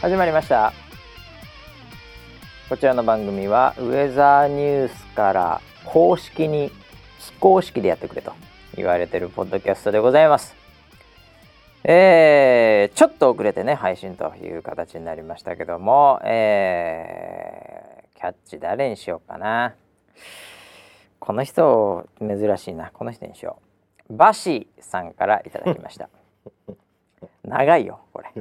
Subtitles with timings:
[0.00, 0.72] 始まりました。
[2.70, 6.72] こちらの番組はウェザーニュースから公式に
[7.18, 8.32] 非公式でやってくれと
[8.76, 10.56] 言われてるポッドキャストでございます。
[11.84, 19.74] えー、ちょっと遅れてね配信という形になりましたけども、えー、キャッチ誰にしようかな。
[21.18, 22.90] この人珍しいな。
[22.90, 23.58] この人にしよ
[24.08, 24.16] う。
[24.16, 26.08] バシさんからいただきました。
[27.44, 28.32] 長いよこれ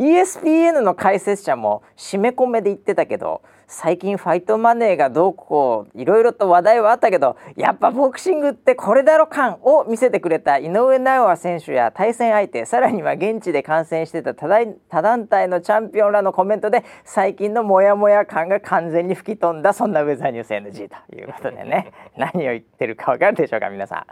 [0.00, 24.06] ESPN の解説者も締め込めで言ってたけど最近ファイトマネーがどうこういろいろと話題はあったけどやっぱボクシングってこれだろ感を見せてくれた井上尚弥選手や対戦相手さらには現地で観戦してた他団体のチャンピオンらのコメントで最近のモヤモヤ感が完全に吹き飛んだそんなウェザーニュース NG ということでね 何を言ってるか分かるでしょうか皆さ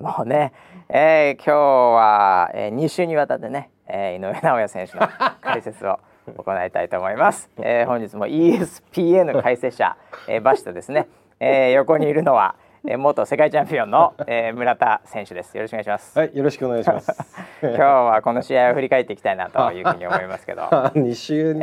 [0.00, 0.02] ん。
[0.02, 0.52] もうね、
[0.88, 5.08] えー、今日は、えー、2週にわたってねえー、井上尚弥選手の
[5.40, 5.98] 解説を
[6.36, 7.50] 行いたいと思います。
[7.58, 9.96] えー、本日も ESPN 解説者、
[10.28, 11.08] えー、バシとですね、
[11.40, 12.54] えー、横にいるのは
[12.86, 15.56] えー、元世界チャンピオンの、えー、村田選手です。
[15.56, 16.18] よろしくお願いします。
[16.18, 17.12] はい、よろしくお願いします。
[17.60, 20.62] 今日はこの試合を振り返っていきたいなというふうに思いますけど。
[20.94, 21.62] 二週に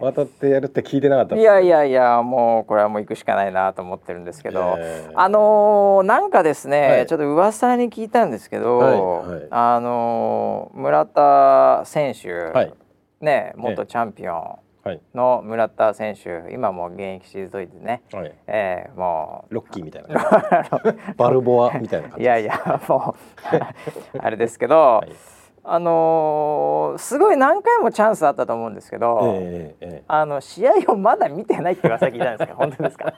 [0.00, 9.00] 渡ってやるって聞いてなかった、えー、いやいやいや、もうこれはもう行くしかないなと思ってるんですけど、えー、あのー、なんかですね、はい、ちょっと噂に聞いたんですけど、はい
[9.34, 12.72] はい、あの村田選手、
[13.20, 14.69] ね、元チャンピオン。
[15.14, 19.54] の村田選手、今も現役退いてね、はい、えー、もう。
[19.54, 20.24] ロッキーみたいな。
[21.16, 23.14] バルボアみたいな感じいやいやも
[24.14, 24.18] う。
[24.18, 25.12] あれですけど、はい、
[25.64, 33.12] あのー、すごい何回もチャンスあったと思うんですけど、えーえー、あの試合をまだ見てないって噂聞いたんですけど本当ですか？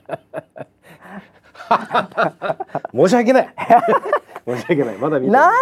[2.93, 3.55] 申し訳ない
[4.57, 4.97] 申し訳ない。
[4.99, 5.53] まだ見てなん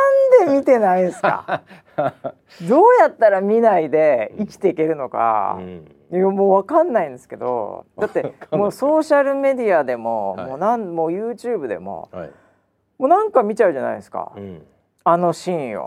[0.46, 1.62] で見てないですか？
[2.68, 12.30] どうやったら見ないで生きていけるのか、うん、いやもう分かんないんですけどだってもうソーシャルメディアでも、はい、もうなんもう YouTube でも、はい、
[12.98, 14.66] もうなんか見ちゃうじゃないですか、うん、
[15.04, 15.82] あのシーン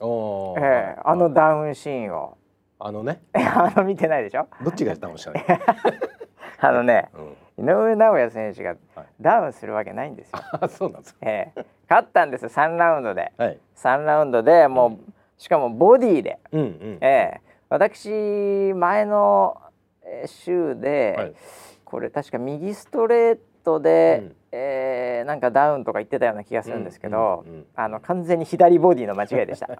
[0.00, 2.36] を、えー、あのダウンシーンを。
[2.80, 3.20] あのね。
[3.34, 4.46] あの見てないでしょ？
[4.62, 5.38] どっちがダウンしたの？
[6.60, 8.76] あのね、うん、井上尚弥選手が
[9.20, 10.38] ダウンするわけないんですよ。
[10.68, 19.60] そうなんですえー、勝ったんですよ3ラウンドで、はい、3ラウンドでもう、うん、しかもボディで、うんうん、えー、私前の
[20.26, 21.34] 週で、はい、
[21.84, 29.68] これ確か右ストレートで、うん、えー、なんかダウンとか言ってたような気がするんですけど、うんうんうん、あの完全に左ボディの間違いでした。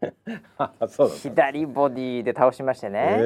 [1.22, 3.16] 左ボディで倒しましてね。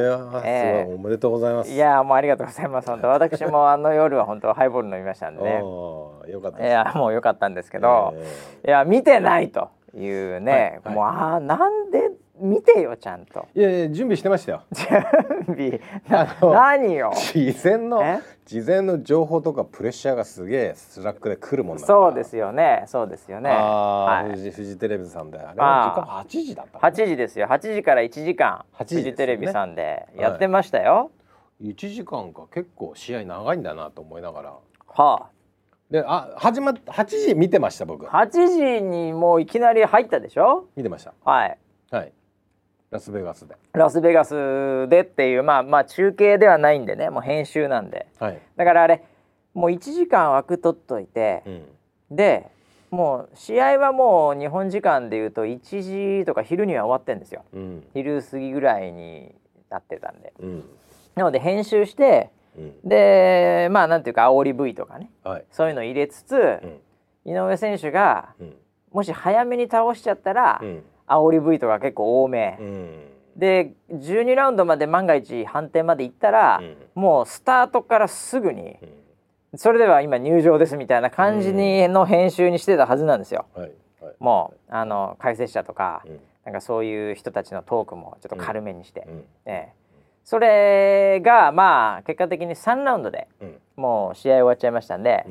[0.45, 1.71] えー、おめでとうございます。
[1.71, 2.89] いやもうありがとうございます。
[2.89, 5.59] 本当私もあの 夜は本当ハイボール飲みましたんでね。
[5.59, 8.15] よかったいやもうよかったんですけど、
[8.63, 13.47] えー、いや見てないというね、はいはい、もうああなんで見てよちゃんと。
[13.55, 14.63] いやいや準備してましたよ。
[14.73, 14.87] 準
[15.57, 15.81] 備？
[16.41, 17.13] 何よ？
[17.15, 22.85] 事前の事前の情報とかプレッシャーがすげえスラックで来るもんそうですよね。
[22.87, 23.51] そうですよね。
[23.51, 25.39] はい、フジフジテレビさんで。
[25.39, 27.47] あれは時間8時だった8時ですよ。
[27.47, 28.65] 8時から1時間。
[28.73, 31.11] フジテレビさんでやってましたよ、
[31.61, 34.55] はい、1時間か結構試合長いんだなと思いながら。
[34.89, 35.27] はあ。
[35.91, 38.07] であ始まっ8時見てました僕。
[38.07, 40.69] 8時にもういきなり入ったでしょ？
[40.77, 41.15] 見てました。
[41.25, 41.59] はい。
[41.91, 42.13] はい
[42.91, 43.57] ラスベガスで。
[43.73, 49.05] ラスベガスでっていうまあまあ中継ではないんでねもう編集なんで、はい、だからあれ
[49.55, 51.51] もう1時間枠取っといて、う
[52.15, 52.51] ん、で
[52.91, 59.33] もう試合はもう日本時間でいうと1時とか昼には終わってんですよ、うん、昼過ぎぐらいに
[59.71, 60.65] なってたんで、うん、
[61.15, 62.31] なので編集して、
[62.85, 66.59] でまあなんていうか煽り V とかね、はい、そういうの入れつつ、
[67.25, 68.31] 井上選手が、
[68.91, 70.61] もし早めに倒しちゃったら、
[71.11, 72.99] 煽り V とか結構多め、うん、
[73.37, 78.77] で12ラウンドまで万が一判定までいったら、うん、もうスタートからすぐに、
[79.53, 83.47] うん、それでは今入場ですみたいな感じにの編集にしてたはずなんですよ。
[83.55, 86.05] はいはい、もうあの解説者とか、
[86.45, 89.07] なんかそういう人たちのトークもちょっと軽めにして、
[89.45, 89.73] ええ、
[90.25, 93.29] それがまあ結果的に3ラウンドで
[93.77, 95.27] もう試合終わっちゃいましたんで。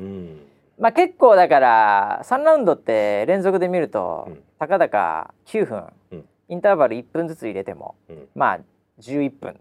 [0.80, 8.60] まあ、結構だから3ラウンドって連続で見ると、うん、たかだか9分、うん、インターバル1分ずつ入れても、うん、まあ
[8.98, 9.60] 11分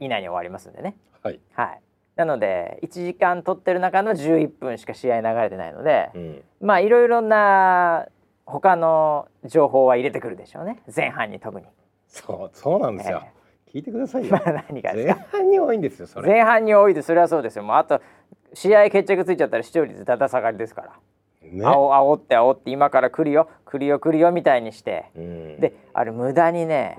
[0.00, 0.96] 以内に終わりますんでね。
[1.22, 1.80] はい、はい、
[2.16, 6.10] なので1時間取ってる中の11分しか試合流れてないので、
[6.60, 8.06] まあいろいろな
[8.46, 11.66] 他の情報は入れてくるでしょうね前半に特に。
[12.06, 13.22] そうそうなんですよ。
[13.22, 14.30] えー聞いてくださいよ。
[14.82, 16.06] 前半に多いんですよ。
[16.06, 17.62] それ前半に多いでそれはそうですよ。
[17.62, 18.00] もうあと
[18.54, 20.92] 試合決着ついちゃったら視聴率だだ下がりですから。
[21.42, 21.70] ね、あ
[22.12, 23.48] って煽って今から来るよ。
[23.64, 26.98] 来るよ来るよみたいにして、うん、であれ無駄にね、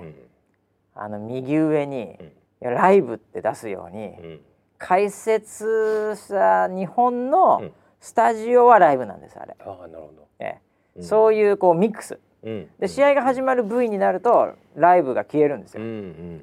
[0.94, 2.18] あの右上に、
[2.60, 4.40] ライブって出すように、
[4.78, 7.70] 解説した日本の
[8.00, 9.54] スタジオはライブなんですあれ。
[9.60, 10.58] あなるほど、え
[10.96, 12.18] え、そういうこうミックス。
[12.78, 15.82] で試合が始まる V になるとライブが消えるんですよ、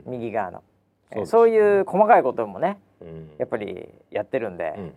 [0.06, 0.64] 右側の
[1.14, 2.78] そう,、そういう細かいこともね、
[3.38, 4.92] やっぱりやってるんで、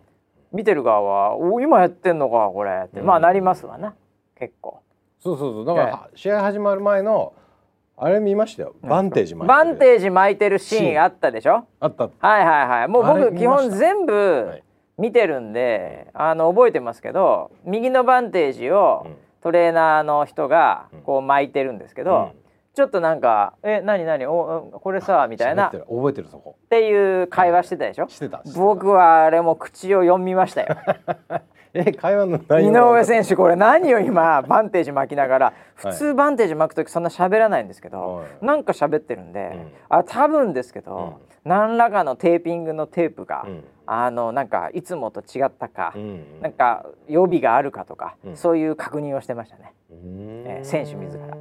[0.51, 3.93] 見てる側は「お今やってんのかこれ」って、まあなりますわな
[4.35, 4.79] 結構。
[5.19, 5.65] そうそうそう。
[5.65, 7.33] だから、試合始まる前の
[7.95, 8.73] あれ見ましたよ。
[8.81, 9.65] バンテージ巻いてる。
[9.65, 11.65] バンテージ巻いてるシーンあったでしょ？
[11.79, 12.05] あった。
[12.05, 12.87] はいはいはい。
[12.87, 14.61] もう僕基本全部
[14.97, 19.05] 見てるんで、あの覚えてますけど右のバンテージを
[19.41, 22.31] トレーナーの人がこう巻いてるんですけど、
[22.73, 24.25] ちょっとなんか「え何何？
[24.25, 25.69] おこれさ」みたいな。
[25.69, 26.55] 覚えてるそこ。
[26.65, 28.07] っていう会話してたでしょ？
[28.07, 30.75] してた僕はあれも口を読みましたよ。
[31.73, 51.37] え会話の井上選手これ何を今バンテージ巻きながら 普通バンテージ巻く時そんな喋らないんですけど、はい、なんか喋ってるんで、うん、あ多分ですけど、うん、何らかのテーピングのテープが、うん、あのなんかいつもと違ったか、うん、なんか予備があるかとか、そういう確認をしてましたね、えー、選手自ら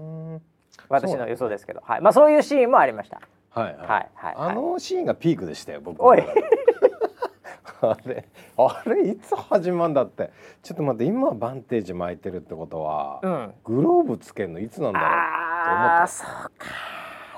[0.89, 2.01] 私の予想ですけど、はい。
[2.01, 3.21] まあ、そういうシーンもありました。
[3.51, 6.23] はいはい、はいはい、あのシーンがピークでしたよ僕おい。
[7.83, 8.29] あれ
[8.59, 10.31] あれいつ始まんだって。
[10.63, 15.17] ちょっと待って今バンテージ巻いてるってことは、うん、グローブつけるのいつなんだろうって
[15.71, 16.03] 思った。
[16.03, 16.29] あそう
[16.59, 16.67] か。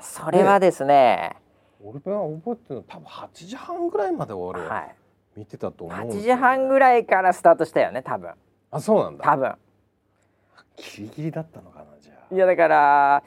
[0.01, 1.37] それはですね。
[1.81, 4.95] 俺が覚えてるの多分8時半ぐらいまで終わる、はい、
[5.35, 8.31] 見てたと思う8時半ぐらいからスタートしたよね多分。
[8.71, 9.23] あそうなんだ。
[9.23, 9.55] 多分。
[10.75, 11.82] ギリギリだったのか
[12.31, 13.23] いやだから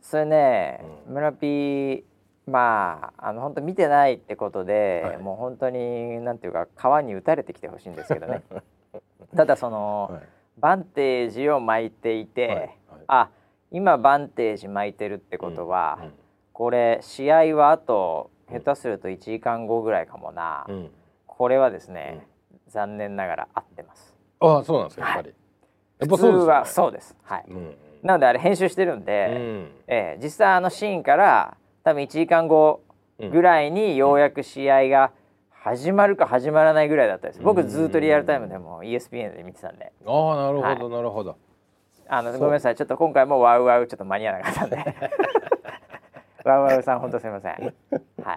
[0.00, 2.02] それね、うん、村ピー
[2.46, 8.42] まああの本当見てないってことで、はい、もう本当になんていうか川に打たれてきてほしいんですけどね。
[9.36, 10.22] ただその、はい、
[10.58, 12.56] バンテージを巻いていて、はい。
[12.58, 12.70] はい、
[13.06, 13.30] あ
[13.70, 16.06] 今バンテージ巻いてるってことは、うん。
[16.06, 16.12] うん、
[16.52, 20.90] これ試合はあと下手すると1時間後ぐらいかもな、うん、
[21.26, 22.26] これはですね、
[22.68, 24.14] 残念ながら合ってます。
[24.40, 25.34] ああそうなんですかやっぱり、
[26.08, 27.16] 普通はそうです。
[27.22, 27.44] はい、
[28.02, 32.82] なのであれ編集してるんで、うん、えー、実際あのシーンから多分1時間後
[33.18, 35.12] ぐらいにようやく試合が
[35.50, 37.40] 始まるか始まらないぐらいだったです。
[37.40, 39.92] 僕ずっとリアルタイムでも ESPN で見てたんで。
[40.04, 41.36] ああなるほど、はい、なるほど。
[42.08, 42.76] あのごめんなさい。
[42.76, 44.76] ちょっと今回もワウワウちょっと間に合わなかったんで。
[46.44, 47.52] ワウワウさん本当すみません。
[47.52, 47.72] はい。
[48.24, 48.34] は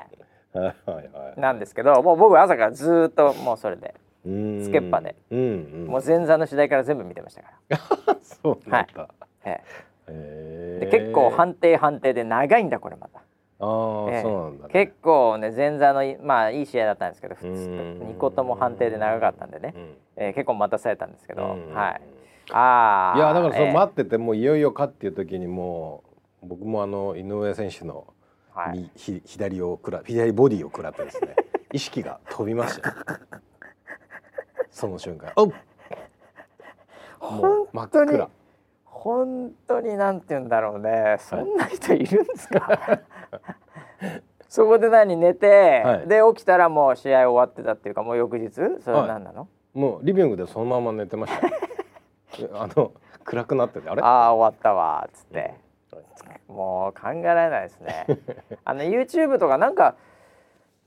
[0.61, 1.01] いは
[1.35, 7.77] いなんですけどもう僕朝からずっともうそれでつけっぱで、うんうん、もう前座の次第から全部見てましたから。
[8.23, 9.24] そうなんだ、はい、
[10.07, 13.19] えー、で結構判定判定で長いんだこれまた。
[13.57, 13.63] あ
[14.11, 19.73] えー、そうなんだ、ね、結構ね前座のまあいい試合だったんですけど2個とも判定で長かったんでね、
[20.17, 22.01] えー、結構待たされたんですけど、はい。
[22.51, 26.03] ああいやだからその待ってて、もういよいよかっていう時にも
[26.43, 28.05] う僕もあの井上選手の、
[28.53, 31.35] はい、ひ左をくら左ボディを食らってですね
[31.73, 32.95] 意識が飛びました
[34.69, 35.31] その瞬間。
[35.37, 35.47] お
[37.31, 38.29] もう真っ暗
[39.05, 41.17] 本当になんて言うんだろうね。
[41.19, 43.01] そんな人いるんですか？
[44.49, 48.55] そこで何寝て、はい、で起きたらもう試合終わってたっていうかもう翌日？
[48.81, 51.47] それは何なの、はい、もうリビングでそのまま寝てました。
[52.59, 52.93] あの
[53.23, 54.01] 暗くなっててあれ？
[54.01, 55.53] ああ終わったわっつって、
[56.47, 58.07] もう考えられないですね。
[58.65, 59.97] あの YouTube とかなんか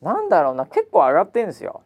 [0.03, 1.83] なんだろうな結構上がってんですよ。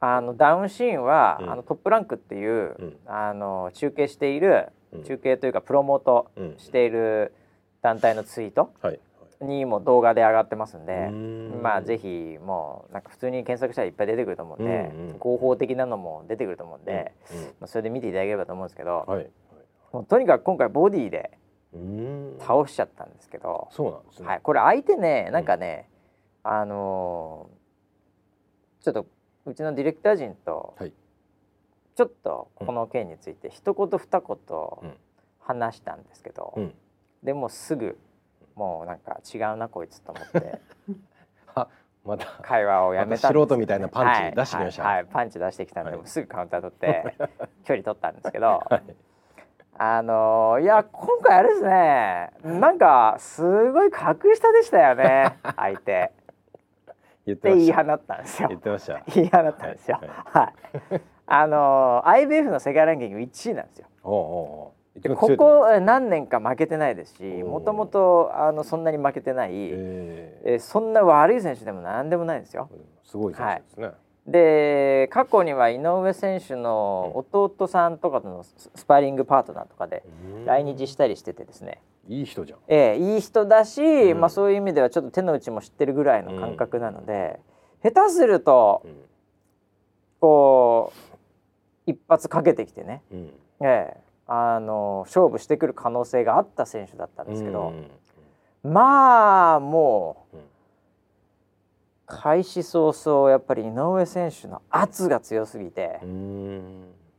[0.00, 4.72] あのダウンシーンは、うん、あのトップランクっていう、うん、あの中継している
[5.04, 7.34] 中継というかプロモートしている
[7.82, 8.72] 団体のツイート
[9.40, 11.08] にも動画で上がってますんで、
[11.62, 17.12] まあぜひもうなんか普通に検索したらいっぱい出てくると思うんで、合法的なのも出てくると思うんで、
[17.60, 19.06] まあ、それで見ていただければと思うんですけど、
[19.92, 21.38] もうとにかく今回ボディで
[22.38, 25.88] 倒しちゃったんですけどそうなんですね、はい、これ相手ねなんかね、
[26.42, 29.06] あのー、ちょっと
[29.46, 30.92] うちのディレクター陣と、はい、
[31.94, 34.38] ちょっとこの件について一言二言
[35.40, 36.74] 話したんですけど、うん、
[37.22, 37.98] でもすぐ
[38.54, 40.60] もうなんか違うなこいつと思って。
[42.04, 47.16] また会話をやめた、ね、素人みたいなパンチ出してきました、はい、はい、パンチ出してきたんで、はい、すぐカウンター取って
[47.62, 48.82] 距離取ったんですけど、はい、
[49.78, 56.10] あのー、いや今回あれですねなんかすごい格下でしたよね相手。
[57.24, 58.48] 言って言い放ったんですよ。
[58.48, 59.00] 言ってました。
[59.14, 60.00] 言い放ったんですよ。
[60.24, 60.52] は
[60.90, 61.00] い。
[61.26, 63.86] あの IBF の世界ランキング1位なんですよ。
[64.02, 64.72] おうお
[65.08, 65.80] うここ。
[65.80, 72.68] 何年か負けてないですしもともとあのそんなに負けてない、えー、えそんな悪い選手でも何でもないんですよ。
[73.04, 73.86] すごい選手ですね。
[73.86, 73.94] はい、
[74.26, 80.04] で過去には井上選手の弟さんとかとのスパーリングパートナーとかで
[80.44, 81.80] 来日したりしててですね。
[82.08, 87.38] いい人じゃん、ええ、いい人だし、うん、まあ、そういう意味ではちょっと手の内も知ってるぐらいの感覚なので、
[87.84, 88.96] うん、下手すると、うん、
[90.20, 91.11] こう
[91.86, 93.02] 一発かけてきてね、
[93.60, 93.96] ええ、
[94.26, 97.72] あの勝負してくる可能性があった選手だったんですけど、
[98.62, 100.36] まあもう。
[102.14, 105.98] 開始早々やっぱり井上選手の圧が強すぎて。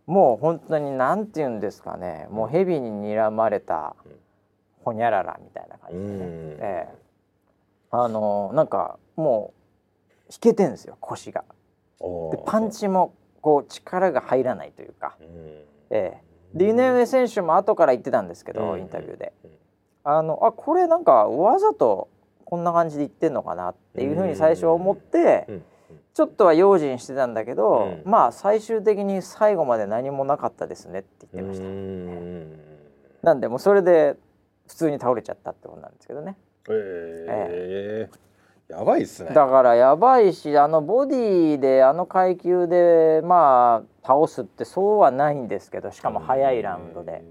[0.06, 2.28] もう本当に何て言うんですかね。
[2.30, 3.96] もう蛇に睨まれた
[4.84, 6.18] ほにゃららみたいな感じでね、
[6.60, 6.96] ええ、
[7.90, 9.54] あのなんかも
[10.28, 11.46] う引けてんですよ腰が。
[12.00, 15.18] でパンチもこう力が入らないというか、
[15.90, 16.18] え
[16.56, 19.34] え、で井上選手も後から言ってたんですけどインタビューで。
[20.06, 22.10] あのあこれなんかわざと
[22.44, 25.48] こんな感じで言ってんのかなっていうふうに最初思って、
[26.14, 31.60] ちょっとは用心してたんだけど、まあ最終的に最後まで何もなかったですねって言ってまし
[33.22, 33.28] た。
[33.28, 34.16] なんでもうそれで
[34.68, 36.36] 普通に倒れちゃったってことなんですけどね。
[36.70, 36.74] えー、
[37.30, 38.18] えー、
[38.70, 39.30] やばいっすね。
[39.34, 47.24] だからやばいしあのボディであの階級でまあ倒すってそうはないんですけどしかも早いラウンドで。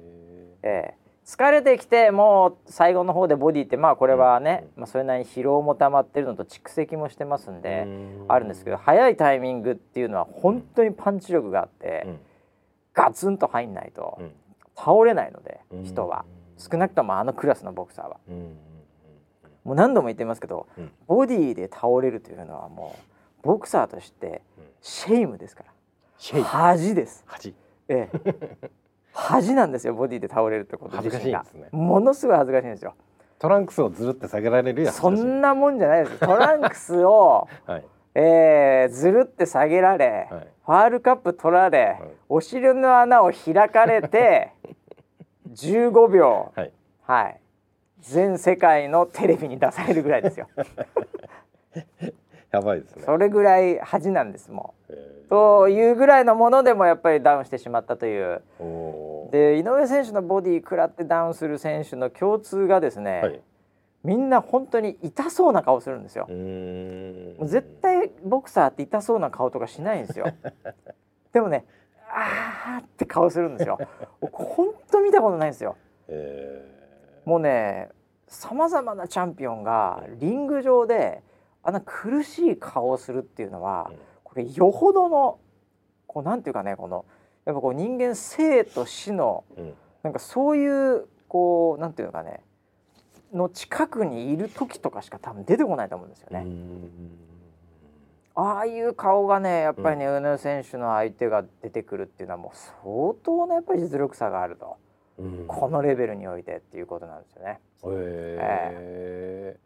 [0.63, 0.95] ええ。
[0.99, 7.87] ー疲れてきてもう最後の方でボディってまあこれはね、まあ、それなりに疲労も溜まってるのと蓄積もしてますんで
[8.29, 12.07] あるんですけど早いタイミングっていうのは本当にパンチ力があって、
[12.93, 14.21] ガツンと入んないと
[14.77, 16.25] 倒れないので、人は。
[16.59, 18.17] 少なくともあのクラスのボクサーは。
[19.65, 20.67] もう何度も言ってますけど、
[21.07, 22.97] ボディで倒れるというのはも
[23.43, 24.43] うボクサーとして
[24.81, 25.73] shame ですから。
[26.45, 27.25] 恥です。
[27.27, 27.55] 恥。
[27.89, 28.69] ええ。
[29.15, 31.69] 恥なんですよボディで倒れるってこと恥ずかしいですね。
[31.73, 32.95] ものすごい恥ずかしいんですよ。
[33.43, 44.53] トランクスをずるって下げられるやそんなもんじゃないですトランクスを、 はい、えー、ずるって下げられ、はい、ファールカップ取られ、はい、お尻の穴を開かれて
[45.51, 47.41] 15秒、はい、はい、
[48.03, 50.49] 全世界のテレビに出されるぐらいですよ。
[52.51, 53.03] やばいですね。
[53.05, 54.95] それぐらい恥なんですもう。
[55.31, 58.43] というぐらいのものでもやっぱりダウンしてしまったという。
[59.31, 63.41] で井上選手のボディ食らってダウンする選手の共通がですね、はい、
[64.05, 66.27] みんな本当に痛そうな顔するんですよ。
[66.29, 70.27] もう絶対ボクサーって痛そうな顔とかしないんですよ。
[71.33, 71.65] でもね
[72.11, 73.79] あーって顔するんですよ。
[74.21, 75.77] 本当見たことないんですよ
[77.25, 77.89] もうね
[78.29, 81.23] さまざまなチャンピオンがリング上で
[81.63, 83.97] あんな苦しい顔をするっていうのは、うん。
[84.33, 85.39] これよほどの
[86.07, 87.05] こうなんていうかねこの
[87.45, 92.41] やっぱこう人間生と死の、うん、なんかそういうこうなんていうのかね
[93.35, 96.47] の近くにいる時とかしか多分出てこないと思うんですよね。
[98.35, 104.79] ああいう顔がねやっぱりね、宇野選手の相手が出てくるっていうのはもう相当なやっぱり実力差があると、
[105.19, 107.61] うん、このレベルにおいてっていうことなんですよね。
[107.85, 109.57] えー、え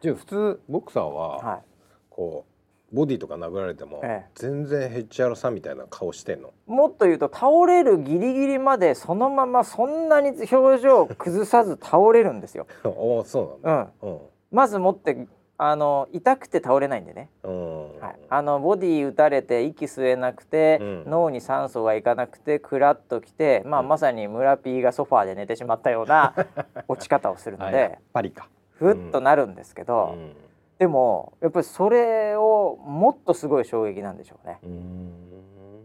[0.00, 1.62] ー、じゃあ普通ボクサーは、はい、
[2.10, 2.44] こ
[2.92, 6.52] うボディとか殴られても、ええ、全然ヘッジアロさんみたいな顔してんの？
[6.66, 12.66] もっと言うと倒れるギリギリまでそのままそんなに表情を崩さず倒れるんですよ。
[12.84, 14.20] おそうなんだ、うん、うん、
[14.52, 26.34] まず持ってあの痛くて倒れないんでね、はい、あのボディ打たれて息吸えなくて、うん、脳に酸素がいかなくてクラッときて、まあ、まさに村 P がソファーで寝てしまったような
[26.88, 28.48] 落ち方をするのでパリか。
[28.72, 30.34] ふっとなるんですけど、うん。
[30.78, 34.58] でもやっぱりそれをもっとすごい衝撃なんでしょうね。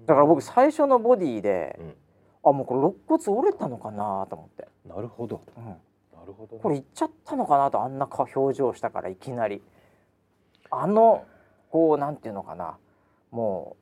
[0.08, 1.94] だから僕最初のボディで、うん、
[2.50, 5.89] あもうこれ肋骨折れたのかなと思ってなるほど、うん、なるほど、
[6.32, 9.62] ね、これいっちゃったのかなとあんな表情したからいきなり。
[10.72, 11.26] あの
[11.72, 12.78] こうなんていうのかな。
[13.32, 13.76] も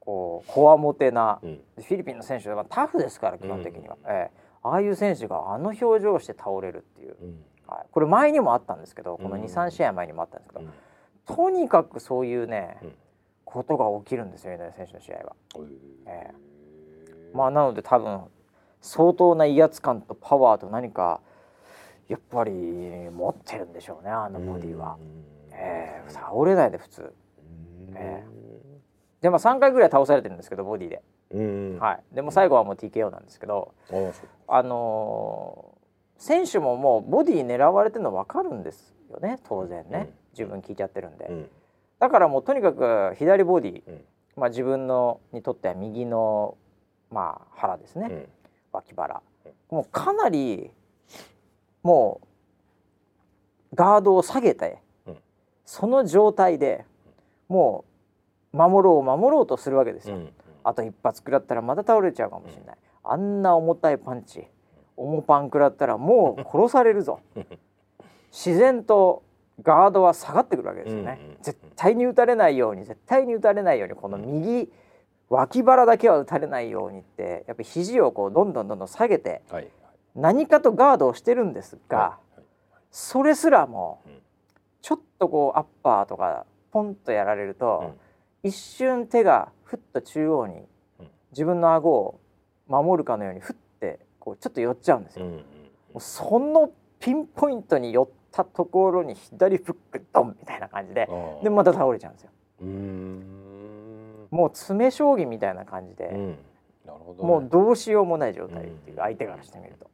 [0.00, 7.16] こうこわもてな、うん、フィリピンの選手はタフですから基本的には、うん、ええ、ああいう選手があの表情をして倒れるっていう。
[7.20, 7.44] うん。
[7.66, 10.64] はい、これ前にもあったんですけどこの23試合前にもあったんですけど、
[11.26, 12.78] とにかくそういうね、
[13.44, 15.36] ことが起きるんですよ井上選手の試合は。
[16.06, 18.20] えー、まあなので多分
[18.80, 21.20] 相当な威圧感とパワーと何か
[22.08, 24.96] やっぱり持ってるんでしょうねあのボディは。
[25.52, 27.14] えー、倒れないで普通。
[27.94, 31.02] えー、でまあ3回ぐらい倒されてるんですけどボディで。
[31.80, 33.74] はい、でも最後はもう TKO なんですけど、
[34.46, 35.76] あの
[36.18, 41.48] 選手ももうボディ狙われてるの分かるんですよね当然ね、自分聞いちゃってるんで、うん、
[41.98, 44.04] だからもうとにかく左ボディ、うん、
[44.36, 46.56] まあ、自分のにとっては右の、
[47.10, 48.28] まあ、腹ですね、うん、
[48.72, 49.22] 脇腹、
[49.70, 50.70] もうかなり
[51.86, 52.20] も
[53.72, 54.78] うガードを下げて、
[55.64, 56.84] その状態で
[57.48, 57.84] も
[58.52, 60.32] う守ろう守ろうとするわけですよ、うん、
[60.64, 64.46] あと一発食らったらまた倒れちゃうかもしれない、うん、あんな重たいパンチ
[64.96, 67.20] 重パン食らったらもう殺されるぞ。
[68.32, 69.22] 自然と
[69.62, 74.70] ガードは下がってくるわけですよね、うんうん、絶対に打たれないように絶対に打たれないようにこの右
[75.30, 79.42] 脇腹だけは打たれないようにってやっぱり肘をこうどんどんどんどん下げて、
[80.16, 82.18] 何かとガードをしてるんですが、
[82.90, 84.00] それすらも
[84.80, 87.94] ちょっとこうアッパーとかポンとやられると、
[88.42, 90.62] うん、一瞬手がふっと中央に
[91.32, 92.20] 自分の顎を
[92.68, 95.26] 守るかのようにふってこうちょっと寄っちゃうんですよ。
[95.26, 95.40] も
[95.96, 101.08] うそのピンポイントに寄ったところに左フックドンみたいな感じで
[101.42, 102.30] でまた倒れちゃうんですよ。
[104.30, 106.36] もう詰将棋みたいな感じで、
[107.18, 109.88] もうどうしようもない状態っていう相手からしてみると、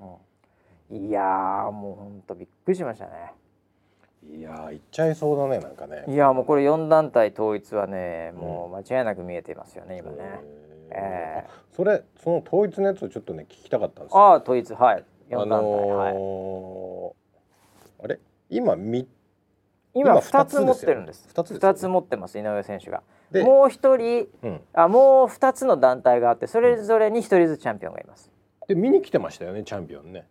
[0.00, 1.22] うん、いや
[1.72, 3.32] もうほんとびっくりしましたね。
[4.30, 6.04] いやいっちゃいそうだねなんかね。
[6.08, 10.16] いやもうこれ4団体統一はね、もう間違いなく見えていますよね今ね。
[10.90, 11.46] ええ。
[11.72, 15.04] ー、それその統一のやつをちょっとね聞きたかったんですああ統一はい。
[15.30, 18.20] 4団体、あのーはい、あれ？
[18.50, 19.06] 今み
[19.94, 21.28] 今2つ持ってるんです。
[21.34, 23.02] 2つ、ね、つ持ってます井上選手が。
[23.34, 28.30] もう一人、うん、あもう2つの団体があってそれぞれに1人ずつチャンピオンがいます
[28.68, 30.26] で見に来てましたよねチャンピオンね。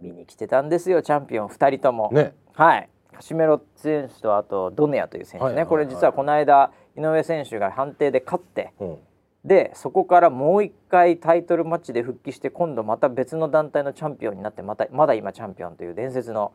[0.00, 2.10] 見に来てたんですよチャンピオン2人とも。
[2.12, 2.34] ね。
[2.54, 2.88] はい。
[3.12, 8.98] カシメロ選手とあとドネアという選手ね、はいはいはい、これ実はこの間井上選手が判定で勝って、うん、
[9.44, 16.52] でそこからもう一回タイトルマッチで復帰して今度また別の団体のチャンピオンになってまたまだ今チャンピオンという伝説の、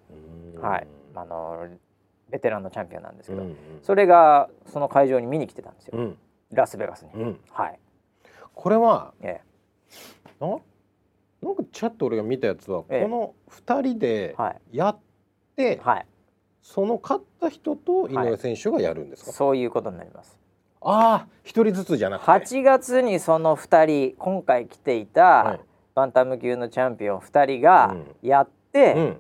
[0.62, 0.88] はい。
[1.16, 1.68] あの
[2.30, 6.18] ベテランのチャンピオンなんですけど、うんうん、それがその会場に見に来てたんですよ、うん、
[6.51, 7.79] ラスベガスに、うん、はい
[8.56, 9.42] これは、え
[10.42, 10.58] え、な
[11.44, 14.36] なんかちょっと俺が見たやつは、ええ、この2人で
[14.72, 15.00] やっ
[15.56, 16.08] て、はい、
[16.62, 20.40] その勝った人と井上選手がやるんですか、はい、そういうことになります。
[20.82, 22.32] ああ一人ずつじゃなくて。
[22.32, 25.60] 8月にその2人今回来ていた、はい、
[25.96, 29.18] バンタム級のチャンピオン2人がやって、うん、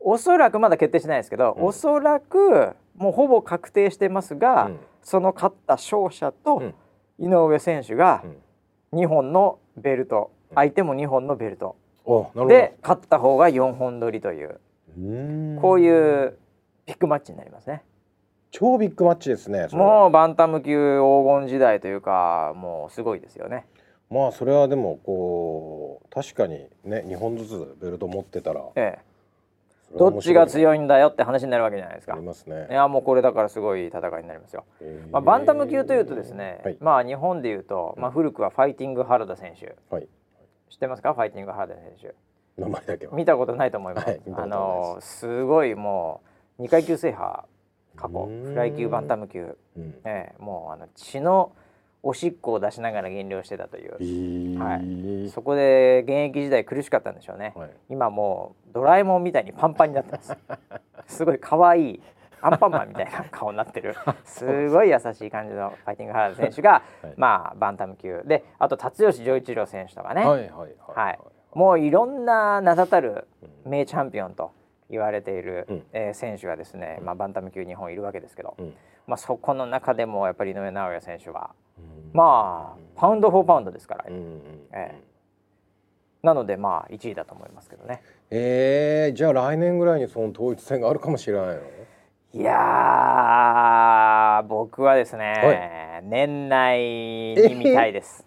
[0.00, 6.62] おそらくまだ決定してないですけど、うん、おそらくもうほぼ確定してますが、うん、その勝った勝者と
[7.18, 8.22] 井上選手が
[8.92, 11.76] 2本のベルト、相手も2本のベルト、
[12.48, 14.60] で勝った方が4本取りという。
[15.60, 16.38] こういう
[16.86, 17.82] ビッグマッチになりますね。
[18.50, 19.68] 超ビッグマッチですね。
[19.72, 23.66] もうバンタム級黄金時代というか、もうすごいですよね。
[24.10, 28.98] まあそれはでもこう確かにね2本ずつベルト持ってたら、え
[29.92, 32.14] え、どっちが強いんだよって話になるわけじゃないですか。
[32.14, 32.68] ありますね。
[32.70, 34.64] いやもうこれだからすごい戦いになりますよ。
[35.10, 40.08] まあバンタム級というとですね、はい、まあ日本でいうと、まあ古くはファイティング原田選手、はい、
[40.70, 41.14] 知ってますか？
[41.14, 42.14] ファイティング原田選手。
[42.60, 44.08] 名前だけ見たことないと思います。
[44.08, 46.22] はい、あのすごいも
[46.58, 47.40] う2階級制覇
[47.96, 48.26] 過去。
[48.26, 51.52] フライ級バンタム級、うん、えー、もうあの血の
[52.02, 60.36] おしっこを出しながら減量してたという、えー、はい、そこで現役時代苦しかったんでしょうね、はい、今もうドラえもんみたいにパンパンになってます。
[61.08, 62.02] すごい可愛い
[62.40, 63.94] アンパンマンみたいな顔になってる。
[64.24, 68.22] すごい優しい感じのファイティングハラダ選手が、はい、まあバンタム級。
[68.24, 70.50] であと辰吉丈一郎選手とかね、はい、
[70.94, 71.18] はい、
[71.54, 73.26] もういろんな名だたる
[73.64, 74.52] 名チャンピオンと
[74.90, 78.74] 言われている、うん、えー、選手がですね、まあ、バンタム級日本いるわけですけど、うん、
[79.06, 81.50] まあ、そこの中でもやっぱり井上尚弥選手は、
[82.12, 84.40] まあパウンド・フォー・パウンドですから、うん、
[84.72, 88.02] えー、なのでまあ1位だと思いますけどね。
[88.30, 91.62] えー、じゃあ来年ぐらいにその統一戦があるかもしれないの？
[92.36, 92.52] いや
[94.46, 98.26] 僕はですね、年内に見たいです。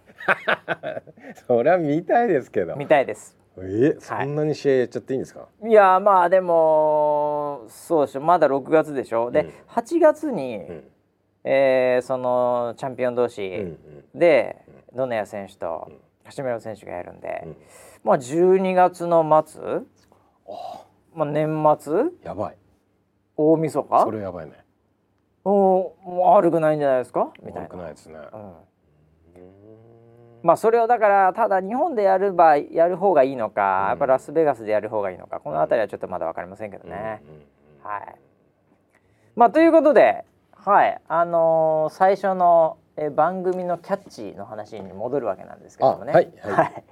[1.45, 2.75] それは見たいですけど。
[2.75, 3.37] 見たいです。
[3.61, 8.21] えそんなに試合やっちゃっていいんですか、い、やまあでもそうでしょ。
[8.21, 10.83] まだ6月でしょ、うん、で8月に、うん、
[11.43, 13.77] えー、そのチャンピオン同士
[14.15, 15.91] で、うん、ドネア選手と
[16.35, 17.55] 橋村選手がやるんで、うん、
[18.03, 19.61] まあ12月の末？
[21.13, 21.93] まあ年末？
[22.23, 22.57] やばい
[23.41, 24.03] 大晦日？
[24.03, 24.51] それやばいね。
[25.45, 25.95] お
[26.35, 27.31] 悪くないんじゃないですか？
[27.41, 27.61] みたいな。
[27.61, 28.53] 悪くないですね、うん。
[30.43, 37.21] まあそれをだからただ日本でやる場合やる方がいいのか、やっぱラスベガスでやる方がいいのかこの辺りはちょっとまだ分かりませんけどね。
[37.81, 38.15] はい、
[39.37, 40.99] まあということで、はい。
[41.07, 46.11] あのー、最初のえ番組のキャッチの話に戻るわけなんですけどもね。
[46.11, 46.53] はい、はい。
[46.53, 46.83] はい、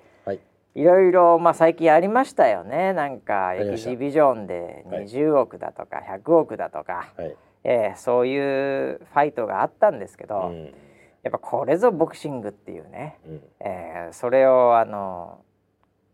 [0.78, 2.94] いろいろ、まあ、最近ありましたよね。
[2.94, 10.66] なんかエキシビジョンで20億だとか100億だとか、はい、えー、そういうファイトがあったんですけど、うん。
[11.24, 15.40] やっぱこれぞボクシングっていうね、うん、えー、それをあの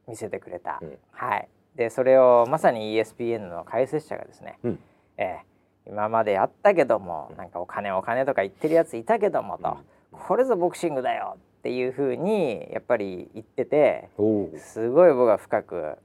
[0.07, 1.49] 見せてくれた、うん、はい。
[1.75, 4.79] でそれをまさに ESPN の解説者がですね、うん、
[5.17, 5.39] え
[5.85, 9.77] 今までやったけどもなんかお金お金とか言ってるやついたけどもと、
[10.11, 14.09] これぞボクシングだよっていうふうにやっぱり言ってて
[14.57, 15.95] すごい僕は深く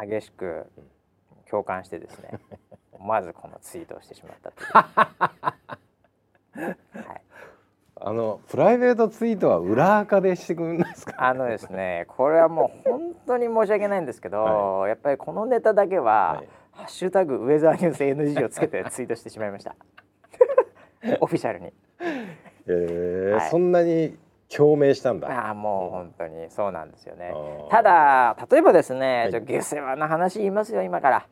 [0.00, 0.64] 激しく
[1.50, 2.40] 共感してですね
[2.98, 4.62] まずこのツイートをしてしまったと
[6.60, 6.66] いう。
[7.06, 7.22] はい。
[8.04, 19.76] あのプライベートツイートは裏垢でしてくるんですか、あのですねこれはもう本当に申し訳ないんですけど、はい、やっぱりこのネタだけは、はい、ハッシュタグウェザーニュース NG をつけて ツイートしてしまいました。
[21.20, 21.72] オフィシャルに。
[22.66, 24.16] えー、はい、そんなに
[24.54, 25.28] 共鳴したんだ。
[25.28, 26.50] ああもう本当に。
[26.50, 27.32] そうなんですよね。
[27.70, 31.26] ただ例えばですね、じゃ下世話な話言いますよ今から、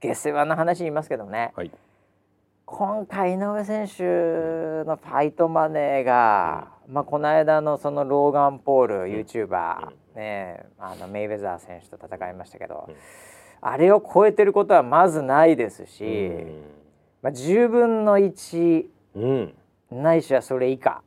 [0.00, 1.52] 下世話な話言いますけどね、
[2.66, 4.02] 今回井上選手
[4.84, 12.94] のファイトマネーが、うん、まあ、この間のそのローガン・ポール、うん、YouTuber、ね、あのメイウェザー選手と戦いましたけど、うん、
[13.60, 16.30] あれを超えてることはまずないですし、
[17.22, 18.86] まあ、10分の1、
[19.92, 21.02] ないしはそれ以下、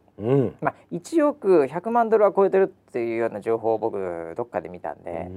[0.61, 5.29] まあ、1億100万ドルは超えてるっていうような情報を僕どっかで見たんで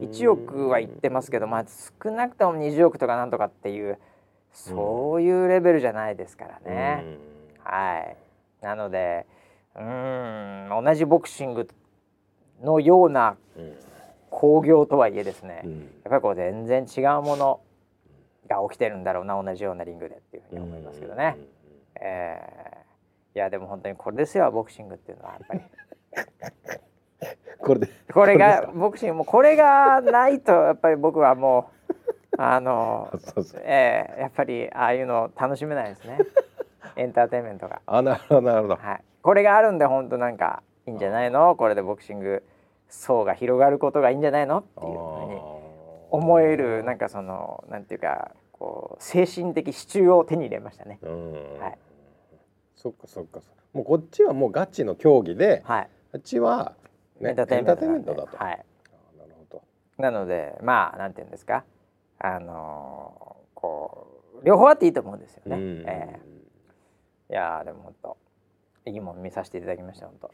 [0.00, 1.64] 1億は言ってますけど、まあ、
[2.02, 3.98] 少なくとも20億とかなんとかっていう。
[4.52, 7.04] そういうレベルじゃないですからね。
[7.62, 8.16] はい、
[8.64, 9.26] なので
[9.76, 11.68] うん同じボクシング
[12.62, 13.36] のような
[14.30, 15.62] 興行とはいえですね、
[16.04, 17.60] やっぱりこう全然違うもの
[18.48, 21.36] が起きてるんだろうな同じようなリングでっていうふうに思いますけどね。
[22.00, 22.69] えー、
[23.34, 25.60] いやでも本当にこれですよボクシングっていうのはやっぱり。
[27.58, 27.88] これで。
[28.12, 32.04] これがボクシングもこれがないとやっぱり僕はもう
[32.38, 33.10] あの
[33.64, 36.18] えー、やっぱりああいうの楽しめないですね。
[36.96, 37.82] エンターテインメントが。
[37.86, 41.54] あなるほどなるほど、はい、これがあるんで本当なんかいいんじゃないの？
[41.56, 42.42] これでボクシング
[42.88, 44.58] 層が広がることがいいんじゃないの？
[44.58, 45.40] っていうふうに
[46.10, 50.98] 思えるなんかそのなんていうかこう精神的支柱を手に入れましたね。
[51.02, 51.78] はい、
[52.80, 53.40] そっかそっか。
[53.74, 56.74] もうこっちはもうガチの競技で、はい、あっちは、
[57.20, 58.36] ね、エンターテインメントだと。
[58.38, 58.64] はい、
[59.18, 59.62] なるほど。
[59.98, 61.64] なのでまあなんていうんですか？
[62.18, 65.56] あのこう両方あっていいと思うんですよね。
[65.86, 68.16] えー、いやでも本当
[68.86, 70.30] いいもん見させていただきました本当。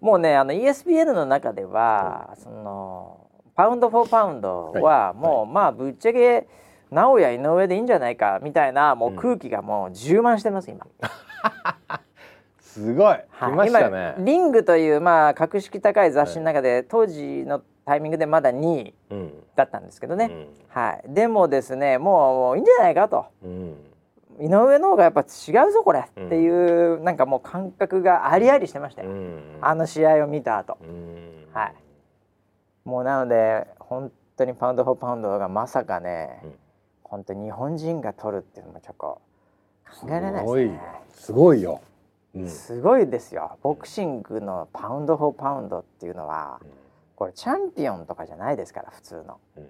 [0.00, 6.48] もうねあの ESPN の中では、そのパウンドフォーパウンドはもう、はい、まあぶっちゃけ
[6.90, 10.86] 直哉井上でいいんじゃないかみたいなもう空気がもう充満してます今。
[12.60, 18.94] すごい、はい、今リングというまあ格式高い雑誌の中で、当時のタイミングでまだ2位
[19.54, 23.76] だったんですけどね、うん、はい、でもですねもういいんじゃないかと、うん、
[24.40, 25.24] 井上の方がやっぱ違
[25.68, 30.78] うぞこれっていう、うん、なんかもう感覚がありありしてましたよ、うん、あの試合を見た後、
[31.52, 31.74] はい。
[32.84, 36.54] もうなので本当にパウンド・フォー・パウンドがまさかね、うん、
[37.08, 39.20] 本当日本人が取るっていうのもちょっと
[40.00, 40.80] 考えられないですね。
[41.10, 41.62] すごい。
[41.62, 41.80] よ、
[42.46, 43.58] すごいですよ。
[43.62, 46.60] ボクシングのパウンド・フォー・パウンドっていうのは、
[47.14, 49.68] これチャンピオンとかじゃないですから普通の、うん、